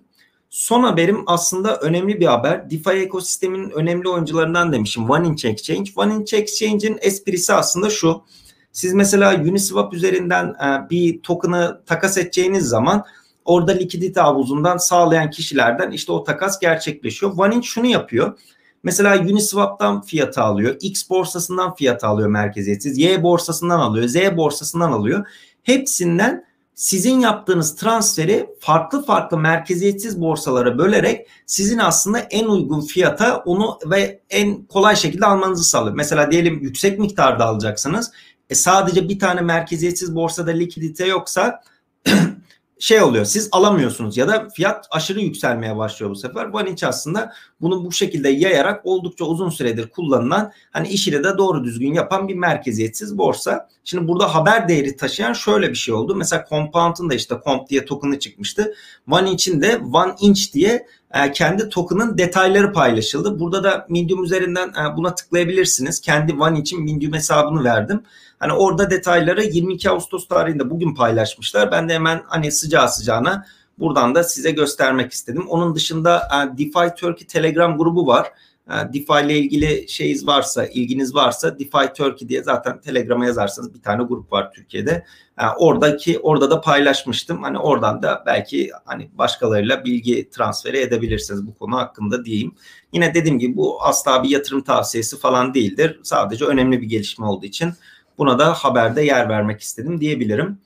Son 0.50 0.84
haberim 0.84 1.24
aslında 1.28 1.76
önemli 1.76 2.20
bir 2.20 2.26
haber. 2.26 2.70
DeFi 2.70 2.89
ekosisteminin 2.89 3.70
önemli 3.70 4.10
oyuncularından 4.10 4.74
demişim. 4.74 5.10
One 5.10 5.28
Inch 5.28 5.46
Exchange. 5.46 5.92
One 5.96 6.13
Inch 6.13 6.34
Exchange'in 6.34 6.98
esprisi 7.02 7.54
aslında 7.54 7.89
şu. 7.89 8.24
Siz 8.72 8.94
mesela 8.94 9.36
Uniswap 9.36 9.94
üzerinden 9.94 10.46
e, 10.46 10.89
bir 10.89 11.22
token'ı 11.22 11.82
takas 11.86 12.18
edeceğiniz 12.18 12.65
zaman 12.65 13.06
orada 13.46 13.72
likidite 13.72 14.22
havuzundan 14.22 14.78
sağlayan 14.78 15.30
kişilerden 15.30 15.92
işte 15.92 16.12
o 16.12 16.24
takas 16.24 16.60
gerçekleşiyor. 16.60 17.38
One 17.38 17.56
Inch 17.56 17.65
şunu 17.65 17.86
yapıyor. 17.86 18.39
Mesela 18.84 19.20
Uniswap'tan 19.20 20.02
fiyatı 20.02 20.42
alıyor. 20.42 20.76
X 20.82 21.10
borsasından 21.10 21.76
fiyatı 21.76 22.08
alıyor 22.08 22.30
merkeziyetsiz. 22.30 22.98
Y 22.98 23.24
borsasından 23.24 23.80
alıyor. 23.80 24.08
Z 24.08 24.15
borsasından 24.38 24.92
alıyor. 24.92 25.28
Hepsinden 25.63 26.46
sizin 26.76 27.20
yaptığınız 27.20 27.76
transferi 27.76 28.50
farklı 28.60 29.06
farklı 29.06 29.38
merkeziyetsiz 29.38 30.22
borsalara 30.22 30.78
bölerek 30.78 31.28
sizin 31.46 31.78
aslında 31.78 32.20
en 32.20 32.46
uygun 32.46 32.82
fiyata 32.82 33.38
onu 33.38 33.80
ve 33.86 34.22
en 34.30 34.63
kolay 34.65 34.96
şekilde 34.96 35.26
almanızı 35.26 35.63
sağlıyor. 35.63 35.96
Mesela 35.96 36.32
diyelim 36.32 36.60
yüksek 36.62 37.00
miktarda 37.00 37.46
alacaksınız. 37.46 38.12
E 38.50 38.56
sadece 38.56 39.10
bir 39.10 39.20
tane 39.20 39.42
merkeziyetsiz 39.42 40.15
borsada 40.15 40.52
likidite 40.52 41.06
yoksa 41.06 41.62
şey 42.80 43.02
oluyor 43.02 43.26
siz 43.26 43.50
alamıyorsunuz 43.52 44.18
ya 44.18 44.28
da 44.28 44.48
fiyat 44.56 44.88
aşırı 44.92 45.20
yükselmeye 45.20 45.78
başlıyor 45.78 46.12
bu 46.12 46.15
sefer. 46.15 46.46
Vaniç 46.46 46.84
aslında 46.84 47.34
bunu 47.62 47.86
bu 47.86 47.92
şekilde 47.92 48.30
yayarak 48.30 48.86
oldukça 48.86 49.26
uzun 49.26 49.50
süredir 49.50 49.89
kullanılan 49.89 50.52
hani 50.72 50.88
işini 50.88 51.24
de 51.24 51.38
doğru 51.38 51.63
düzgün 51.63 51.94
yapan 51.94 52.28
bir 52.28 52.36
merkeziyetsiz 52.36 53.18
borsa. 53.18 53.70
Şimdi 53.84 54.08
burada 54.08 54.36
haber 54.36 54.68
değeri 54.68 54.98
taşıyan 54.98 55.34
şöyle 55.34 55.70
bir 55.70 55.76
şey 55.76 55.94
oldu. 55.94 56.15
Mesela 56.15 56.46
Compound'un 56.50 57.10
da 57.10 57.13
işte 57.13 57.36
Comp 57.46 57.70
diye 57.70 57.86
token'ı 57.86 58.20
çıkmıştı. 58.20 58.74
One 59.12 59.32
için 59.32 59.62
de 59.62 59.82
One 59.94 60.15
Inch 60.20 60.54
diye 60.54 60.88
e, 61.13 61.32
kendi 61.32 61.70
token'ın 61.70 62.18
detayları 62.18 62.74
paylaşıldı. 62.74 63.39
Burada 63.39 63.63
da 63.63 63.86
Medium 63.89 64.24
üzerinden 64.24 64.68
e, 64.68 64.98
buna 64.98 65.15
tıklayabilirsiniz. 65.15 66.02
Kendi 66.02 66.34
One 66.34 66.60
için 66.60 66.84
Medium 66.84 67.13
hesabını 67.13 67.63
verdim. 67.63 68.04
Hani 68.39 68.54
orada 68.54 68.89
detayları 68.89 69.43
22 69.43 69.89
Ağustos 69.89 70.28
tarihinde 70.28 70.69
bugün 70.69 70.95
paylaşmışlar. 70.95 71.71
Ben 71.71 71.89
de 71.89 71.93
hemen 71.93 72.23
hani 72.28 72.52
sıcağı 72.52 72.89
sıcağına 72.89 73.45
buradan 73.80 74.15
da 74.15 74.23
size 74.23 74.52
göstermek 74.52 75.12
istedim. 75.12 75.45
Onun 75.49 75.75
dışında 75.75 76.17
e, 76.17 76.58
DeFi 76.58 76.95
Turkey 76.95 77.28
Telegram 77.28 77.78
grubu 77.78 78.08
var. 78.08 78.28
E, 78.69 78.93
DeFi 78.93 79.25
ile 79.25 79.38
ilgili 79.38 79.89
şeyiniz 79.89 80.28
varsa, 80.28 80.65
ilginiz 80.65 81.15
varsa 81.15 81.60
DeFi 81.60 81.93
Turkey 81.97 82.30
diye 82.30 82.43
zaten 82.43 82.82
Telegram'a 82.82 83.25
yazarsanız 83.25 83.73
bir 83.73 83.82
tane 83.82 84.04
grup 84.04 84.32
var 84.32 84.52
Türkiye'de. 84.54 85.06
E, 85.39 85.43
oradaki 85.58 86.19
orada 86.19 86.52
da 86.52 86.62
paylaşmıştım. 86.62 87.43
Hani 87.43 87.60
oradan 87.60 88.02
da 88.02 88.23
belki 88.25 88.71
hani 88.86 89.10
başkalarıyla 89.13 89.86
bilgi 89.86 90.30
transferi 90.30 90.78
edebilirsiniz 90.78 91.47
bu 91.47 91.54
konu 91.54 91.78
hakkında 91.78 92.25
diyeyim. 92.25 92.56
Yine 92.93 93.13
dediğim 93.13 93.39
gibi 93.39 93.58
bu 93.58 93.84
asla 93.84 94.23
bir 94.23 94.30
yatırım 94.30 94.62
tavsiyesi 94.62 95.19
falan 95.19 95.54
değildir. 95.54 95.99
Sadece 96.04 96.45
önemli 96.45 96.82
bir 96.82 96.88
gelişme 96.88 97.25
olduğu 97.25 97.45
için 97.45 97.73
Buna 98.19 98.39
da 98.39 98.53
haberde 98.53 99.01
yer 99.01 99.29
vermek 99.29 99.62
istedim 99.62 100.01
diyebilirim. 100.01 100.58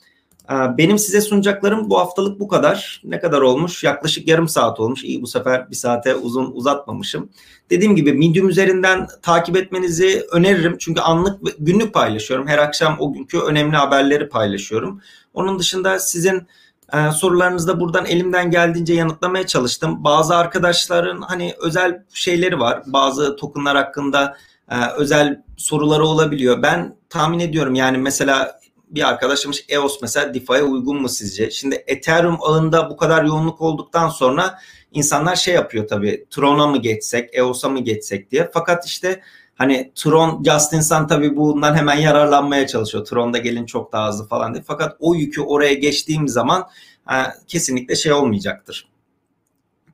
Ee, 0.51 0.53
benim 0.77 0.99
size 0.99 1.21
sunacaklarım 1.21 1.89
bu 1.89 1.99
haftalık 1.99 2.39
bu 2.39 2.47
kadar. 2.47 3.01
Ne 3.03 3.19
kadar 3.19 3.41
olmuş? 3.41 3.83
Yaklaşık 3.83 4.27
yarım 4.27 4.47
saat 4.47 4.79
olmuş. 4.79 5.03
İyi 5.03 5.21
bu 5.21 5.27
sefer 5.27 5.69
bir 5.71 5.75
saate 5.75 6.15
uzun 6.15 6.51
uzatmamışım. 6.51 7.29
Dediğim 7.69 7.95
gibi 7.95 8.13
Medium 8.13 8.49
üzerinden 8.49 9.07
takip 9.21 9.57
etmenizi 9.57 10.25
öneririm. 10.31 10.75
Çünkü 10.79 11.01
anlık 11.01 11.39
günlük 11.59 11.93
paylaşıyorum. 11.93 12.47
Her 12.47 12.57
akşam 12.57 12.95
o 12.99 13.13
günkü 13.13 13.39
önemli 13.39 13.75
haberleri 13.75 14.29
paylaşıyorum. 14.29 15.01
Onun 15.33 15.59
dışında 15.59 15.99
sizin 15.99 16.47
e, 16.93 17.11
sorularınızı 17.11 17.67
da 17.67 17.79
buradan 17.79 18.05
elimden 18.05 18.51
geldiğince 18.51 18.93
yanıtlamaya 18.93 19.47
çalıştım. 19.47 20.03
Bazı 20.03 20.35
arkadaşların 20.35 21.21
hani 21.21 21.53
özel 21.61 22.03
şeyleri 22.13 22.59
var. 22.59 22.83
Bazı 22.85 23.35
tokenlar 23.35 23.77
hakkında 23.77 24.37
e, 24.69 24.75
özel 24.97 25.41
soruları 25.57 26.05
olabiliyor. 26.05 26.61
Ben 26.61 26.95
tahmin 27.13 27.39
ediyorum 27.39 27.75
yani 27.75 27.97
mesela 27.97 28.59
bir 28.89 29.09
arkadaşımız 29.09 29.63
EOS 29.69 30.01
mesela 30.01 30.33
DeFi'ye 30.33 30.63
uygun 30.63 31.01
mu 31.01 31.09
sizce? 31.09 31.51
Şimdi 31.51 31.83
Ethereum 31.87 32.37
ağında 32.41 32.89
bu 32.89 32.97
kadar 32.97 33.23
yoğunluk 33.23 33.61
olduktan 33.61 34.09
sonra 34.09 34.59
insanlar 34.91 35.35
şey 35.35 35.53
yapıyor 35.53 35.87
tabii 35.87 36.25
Tron'a 36.29 36.67
mı 36.67 36.77
geçsek, 36.77 37.29
EOS'a 37.33 37.69
mı 37.69 37.79
geçsek 37.79 38.31
diye. 38.31 38.49
Fakat 38.53 38.85
işte 38.85 39.21
Hani 39.55 39.91
Tron, 39.95 40.43
Justin 40.43 40.81
Sun 40.81 41.07
tabii 41.07 41.35
bundan 41.35 41.75
hemen 41.75 41.95
yararlanmaya 41.95 42.67
çalışıyor. 42.67 43.05
Tron'da 43.05 43.37
gelin 43.37 43.65
çok 43.65 43.91
daha 43.93 44.09
hızlı 44.09 44.27
falan 44.27 44.53
diye. 44.53 44.63
Fakat 44.67 44.95
o 44.99 45.15
yükü 45.15 45.41
oraya 45.41 45.73
geçtiğim 45.73 46.27
zaman 46.27 46.67
e, 47.11 47.15
kesinlikle 47.47 47.95
şey 47.95 48.13
olmayacaktır. 48.13 48.89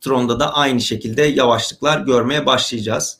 Tron'da 0.02 0.40
da 0.40 0.54
aynı 0.54 0.82
şekilde 0.82 1.22
yavaşlıklar 1.22 2.00
görmeye 2.02 2.46
başlayacağız. 2.46 3.20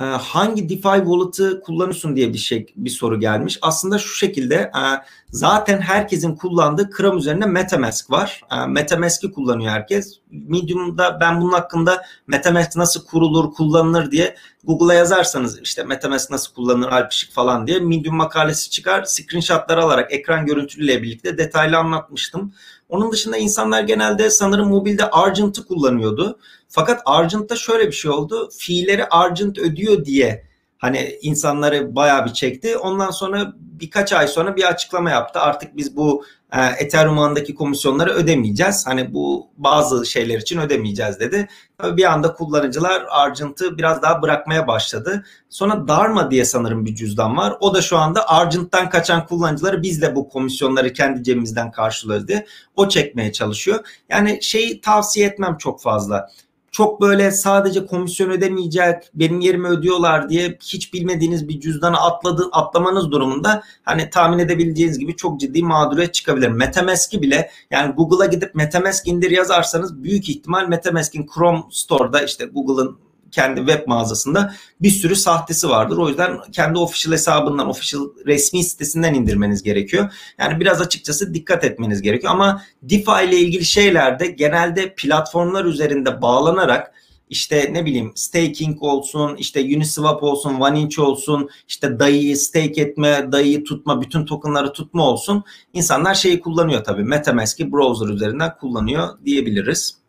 Ee, 0.00 0.04
hangi 0.04 0.68
DeFi 0.68 0.82
wallet'ı 0.82 1.60
kullanıyorsun 1.60 2.16
diye 2.16 2.32
bir 2.32 2.38
şey 2.38 2.66
bir 2.76 2.90
soru 2.90 3.20
gelmiş. 3.20 3.58
Aslında 3.62 3.98
şu 3.98 4.14
şekilde 4.14 4.54
e, 4.54 4.82
zaten 5.30 5.80
herkesin 5.80 6.36
kullandığı 6.36 6.90
Kram 6.90 7.18
üzerinde 7.18 7.46
MetaMask 7.46 8.10
var. 8.10 8.42
E, 8.52 8.66
MetaMask'i 8.66 9.32
kullanıyor 9.32 9.72
herkes. 9.72 10.18
Medium'da 10.30 11.20
ben 11.20 11.40
bunun 11.40 11.52
hakkında 11.52 12.02
MetaMask 12.26 12.76
nasıl 12.76 13.04
kurulur, 13.04 13.52
kullanılır 13.52 14.10
diye 14.10 14.36
Google'a 14.64 14.94
yazarsanız 14.94 15.60
işte 15.62 15.82
MetaMask 15.84 16.30
nasıl 16.30 16.54
kullanılır, 16.54 16.88
Alpişik 16.88 17.32
falan 17.32 17.66
diye 17.66 17.78
Medium 17.78 18.16
makalesi 18.16 18.70
çıkar. 18.70 19.04
Screenshot'ları 19.04 19.82
alarak 19.82 20.12
ekran 20.12 20.46
görüntüleriyle 20.46 21.02
birlikte 21.02 21.38
detaylı 21.38 21.76
anlatmıştım. 21.78 22.52
Onun 22.88 23.12
dışında 23.12 23.36
insanlar 23.36 23.82
genelde 23.82 24.30
sanırım 24.30 24.68
mobilde 24.68 25.10
Argent'ı 25.10 25.66
kullanıyordu. 25.66 26.38
Fakat 26.68 27.02
Argent'ta 27.04 27.56
şöyle 27.56 27.86
bir 27.86 27.92
şey 27.92 28.10
oldu. 28.10 28.50
Fiilleri 28.58 29.06
Argent 29.06 29.58
ödüyor 29.58 30.04
diye 30.04 30.44
hani 30.78 31.18
insanları 31.22 31.96
bayağı 31.96 32.26
bir 32.26 32.32
çekti. 32.32 32.76
Ondan 32.76 33.10
sonra 33.10 33.52
birkaç 33.56 34.12
ay 34.12 34.28
sonra 34.28 34.56
bir 34.56 34.64
açıklama 34.64 35.10
yaptı. 35.10 35.40
Artık 35.40 35.76
biz 35.76 35.96
bu 35.96 36.24
e, 36.52 36.60
Ethereum 36.78 37.54
komisyonları 37.56 38.10
ödemeyeceğiz. 38.10 38.86
Hani 38.86 39.14
bu 39.14 39.48
bazı 39.56 40.06
şeyler 40.06 40.38
için 40.38 40.60
ödemeyeceğiz 40.60 41.20
dedi. 41.20 41.48
Tabii 41.78 41.96
bir 41.96 42.12
anda 42.12 42.32
kullanıcılar 42.32 43.06
Argent'ı 43.10 43.78
biraz 43.78 44.02
daha 44.02 44.22
bırakmaya 44.22 44.66
başladı. 44.66 45.24
Sonra 45.48 45.88
Dharma 45.88 46.30
diye 46.30 46.44
sanırım 46.44 46.84
bir 46.84 46.94
cüzdan 46.94 47.36
var. 47.36 47.54
O 47.60 47.74
da 47.74 47.82
şu 47.82 47.98
anda 47.98 48.28
Argent'tan 48.28 48.90
kaçan 48.90 49.26
kullanıcıları 49.26 49.82
biz 49.82 50.02
de 50.02 50.14
bu 50.14 50.28
komisyonları 50.28 50.92
kendi 50.92 51.22
cebimizden 51.22 51.70
karşılıyoruz 51.70 52.28
diye 52.28 52.46
o 52.76 52.88
çekmeye 52.88 53.32
çalışıyor. 53.32 54.04
Yani 54.08 54.38
şeyi 54.42 54.80
tavsiye 54.80 55.26
etmem 55.26 55.56
çok 55.58 55.82
fazla 55.82 56.30
çok 56.76 57.00
böyle 57.00 57.30
sadece 57.30 57.86
komisyon 57.86 58.30
ödemeyecek, 58.30 59.10
benim 59.14 59.40
yerime 59.40 59.68
ödüyorlar 59.68 60.28
diye 60.28 60.58
hiç 60.62 60.92
bilmediğiniz 60.92 61.48
bir 61.48 61.60
cüzdana 61.60 61.96
atladı, 61.96 62.48
atlamanız 62.52 63.10
durumunda 63.10 63.62
hani 63.82 64.10
tahmin 64.10 64.38
edebileceğiniz 64.38 64.98
gibi 64.98 65.16
çok 65.16 65.40
ciddi 65.40 65.62
mağduriyet 65.62 66.14
çıkabilir. 66.14 66.48
Metamask'i 66.48 67.22
bile 67.22 67.50
yani 67.70 67.94
Google'a 67.94 68.26
gidip 68.26 68.54
Metamask 68.54 69.06
indir 69.06 69.30
yazarsanız 69.30 70.02
büyük 70.02 70.28
ihtimal 70.28 70.68
Metamask'in 70.68 71.26
Chrome 71.34 71.62
Store'da 71.70 72.22
işte 72.22 72.44
Google'ın 72.44 73.05
kendi 73.30 73.60
web 73.60 73.88
mağazasında 73.88 74.54
bir 74.80 74.90
sürü 74.90 75.16
sahtesi 75.16 75.68
vardır. 75.68 75.96
O 75.96 76.08
yüzden 76.08 76.38
kendi 76.52 76.78
official 76.78 77.12
hesabından, 77.12 77.68
official 77.68 78.02
resmi 78.26 78.64
sitesinden 78.64 79.14
indirmeniz 79.14 79.62
gerekiyor. 79.62 80.12
Yani 80.38 80.60
biraz 80.60 80.80
açıkçası 80.80 81.34
dikkat 81.34 81.64
etmeniz 81.64 82.02
gerekiyor. 82.02 82.32
Ama 82.32 82.62
DeFi 82.82 83.24
ile 83.28 83.36
ilgili 83.36 83.64
şeylerde 83.64 84.26
genelde 84.26 84.94
platformlar 84.94 85.64
üzerinde 85.64 86.22
bağlanarak 86.22 86.92
işte 87.30 87.68
ne 87.72 87.84
bileyim 87.84 88.12
staking 88.14 88.82
olsun, 88.82 89.36
işte 89.36 89.60
Uniswap 89.60 90.22
olsun, 90.22 90.54
OneInch 90.54 90.98
olsun, 90.98 91.48
işte 91.68 91.98
DAI'yi 91.98 92.36
stake 92.36 92.80
etme, 92.80 93.28
DAI'yi 93.32 93.64
tutma, 93.64 94.00
bütün 94.00 94.24
tokenları 94.24 94.72
tutma 94.72 95.08
olsun. 95.08 95.44
İnsanlar 95.72 96.14
şeyi 96.14 96.40
kullanıyor 96.40 96.84
tabii. 96.84 97.04
Metamask'i 97.04 97.72
browser 97.72 98.14
üzerinden 98.14 98.56
kullanıyor 98.60 99.08
diyebiliriz. 99.24 100.05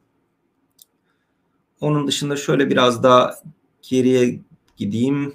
Onun 1.81 2.07
dışında 2.07 2.35
şöyle 2.35 2.69
biraz 2.69 3.03
daha 3.03 3.35
geriye 3.81 4.39
gideyim. 4.77 5.33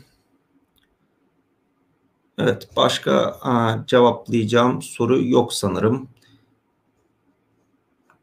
Evet 2.39 2.69
başka 2.77 3.13
a, 3.43 3.85
cevaplayacağım 3.87 4.83
soru 4.83 5.25
yok 5.25 5.53
sanırım. 5.53 6.09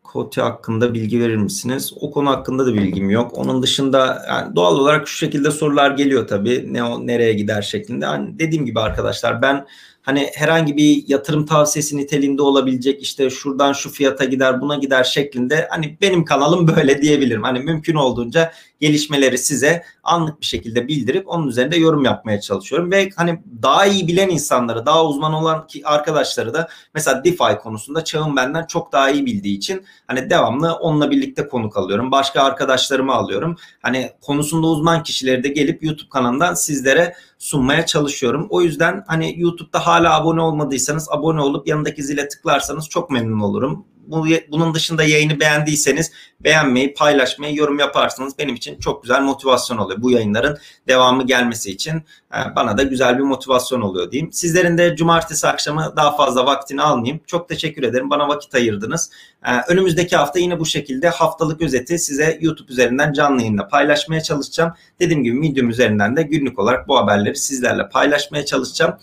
Kote 0.03 0.41
hakkında 0.41 0.93
bilgi 0.93 1.19
verir 1.19 1.36
misiniz? 1.36 1.93
O 1.99 2.12
konu 2.12 2.29
hakkında 2.29 2.65
da 2.65 2.73
bilgim 2.73 3.10
yok. 3.10 3.38
Onun 3.38 3.63
dışında 3.63 4.25
yani 4.27 4.55
doğal 4.55 4.77
olarak 4.77 5.08
şu 5.08 5.17
şekilde 5.17 5.51
sorular 5.51 5.91
geliyor 5.91 6.27
tabii. 6.27 6.73
Ne 6.73 6.84
o 6.84 7.08
nereye 7.08 7.34
gider 7.34 7.62
şeklinde. 7.62 8.05
Yani 8.05 8.39
dediğim 8.39 8.65
gibi 8.65 8.79
arkadaşlar 8.79 9.41
ben 9.41 9.67
hani 10.01 10.29
herhangi 10.35 10.77
bir 10.77 11.03
yatırım 11.07 11.45
tavsiyesi 11.45 11.97
niteliğinde 11.97 12.41
olabilecek 12.41 13.01
işte 13.01 13.29
şuradan 13.29 13.73
şu 13.73 13.89
fiyata 13.89 14.25
gider 14.25 14.62
buna 14.62 14.75
gider 14.75 15.03
şeklinde 15.03 15.67
hani 15.69 15.97
benim 16.01 16.25
kanalım 16.25 16.67
böyle 16.67 17.01
diyebilirim. 17.01 17.43
Hani 17.43 17.59
mümkün 17.59 17.95
olduğunca 17.95 18.51
gelişmeleri 18.80 19.38
size 19.38 19.84
anlık 20.04 20.42
bir 20.42 20.46
şekilde 20.46 20.88
bildirip 20.88 21.28
onun 21.28 21.48
üzerinde 21.48 21.78
yorum 21.78 22.06
yapmaya 22.06 22.42
çalışıyorum 22.42 22.92
ve 22.92 23.10
hani 23.15 23.39
daha 23.62 23.86
iyi 23.86 24.08
bilen 24.08 24.30
insanları, 24.30 24.86
daha 24.86 25.06
uzman 25.06 25.34
olan 25.34 25.68
ki 25.68 25.82
arkadaşları 25.86 26.54
da 26.54 26.68
mesela 26.94 27.24
DeFi 27.24 27.58
konusunda 27.63 28.04
çağın 28.04 28.36
benden 28.36 28.65
çok 28.65 28.92
daha 28.92 29.10
iyi 29.10 29.26
bildiği 29.26 29.58
için 29.58 29.86
hani 30.08 30.30
devamlı 30.30 30.74
onunla 30.74 31.12
birlikte 31.12 31.48
konuk 31.48 31.78
alıyorum. 31.78 32.12
Başka 32.12 32.44
arkadaşlarımı 32.44 33.13
alıyorum. 33.13 33.56
Hani 33.82 34.12
konusunda 34.22 34.68
uzman 34.68 35.04
kişileri 35.04 35.44
de 35.44 35.48
gelip 35.48 35.84
YouTube 35.84 36.10
kanalından 36.10 36.54
sizlere 36.54 37.15
sunmaya 37.38 37.86
çalışıyorum. 37.86 38.48
O 38.50 38.62
yüzden 38.62 39.04
hani 39.08 39.39
YouTube'da 39.39 39.88
hala 39.88 40.15
abone 40.15 40.42
olmadıysanız 40.42 41.08
abone 41.12 41.42
olup 41.42 41.68
yanındaki 41.68 42.04
zile 42.04 42.28
tıklarsanız 42.28 42.89
çok 42.89 43.12
memnun 43.12 43.39
olurum 43.39 43.86
bu, 44.12 44.28
bunun 44.52 44.74
dışında 44.74 45.04
yayını 45.04 45.39
beğendiyseniz 45.39 46.12
beğenmeyi, 46.41 46.93
paylaşmayı, 46.93 47.56
yorum 47.56 47.80
yaparsanız 47.80 48.38
benim 48.38 48.56
için 48.56 48.80
çok 48.80 49.04
güzel 49.04 49.22
motivasyon 49.22 49.78
oluyor. 49.78 50.02
Bu 50.02 50.12
yayınların 50.12 50.58
devamı 50.88 51.28
gelmesi 51.28 51.72
için 51.72 51.98
e, 52.34 52.56
bana 52.56 52.78
da 52.78 52.84
güzel 52.84 53.17
bir 53.17 53.24
motivasyon 53.24 53.82
oluyor 53.82 54.12
diyeyim. 54.12 54.32
Sizlerin 54.32 54.78
de 54.78 54.95
cumartesi 54.95 55.48
akşamı 55.48 55.93
daha 55.95 56.15
fazla 56.15 56.45
vaktini 56.45 56.82
almayayım. 56.82 57.22
Çok 57.28 57.50
teşekkür 57.50 57.84
ederim. 57.84 58.10
Bana 58.10 58.28
vakit 58.28 58.56
ayırdınız. 58.56 59.12
E, 59.45 59.52
önümüzdeki 59.67 60.15
hafta 60.15 60.39
yine 60.39 60.60
bu 60.60 60.65
şekilde 60.65 61.10
haftalık 61.10 61.62
özeti 61.62 62.00
size 62.00 62.38
YouTube 62.41 62.72
üzerinden 62.72 63.13
canlı 63.13 63.41
yayında 63.41 63.67
paylaşmaya 63.67 64.24
çalışacağım. 64.24 64.74
Dediğim 65.00 65.24
gibi 65.24 65.39
Medium 65.39 65.69
üzerinden 65.69 66.15
de 66.15 66.24
günlük 66.24 66.60
olarak 66.60 66.88
bu 66.88 66.98
haberleri 66.98 67.36
sizlerle 67.36 67.89
paylaşmaya 67.89 68.45
çalışacağım. 68.45 68.93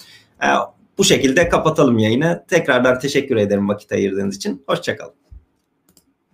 Bu 0.98 1.04
şekilde 1.04 1.48
kapatalım 1.48 1.98
yayını. 1.98 2.44
Tekrardan 2.48 2.98
teşekkür 2.98 3.36
ederim 3.36 3.68
vakit 3.68 3.92
ayırdığınız 3.92 4.36
için. 4.36 4.64
Hoşçakalın. 4.66 5.25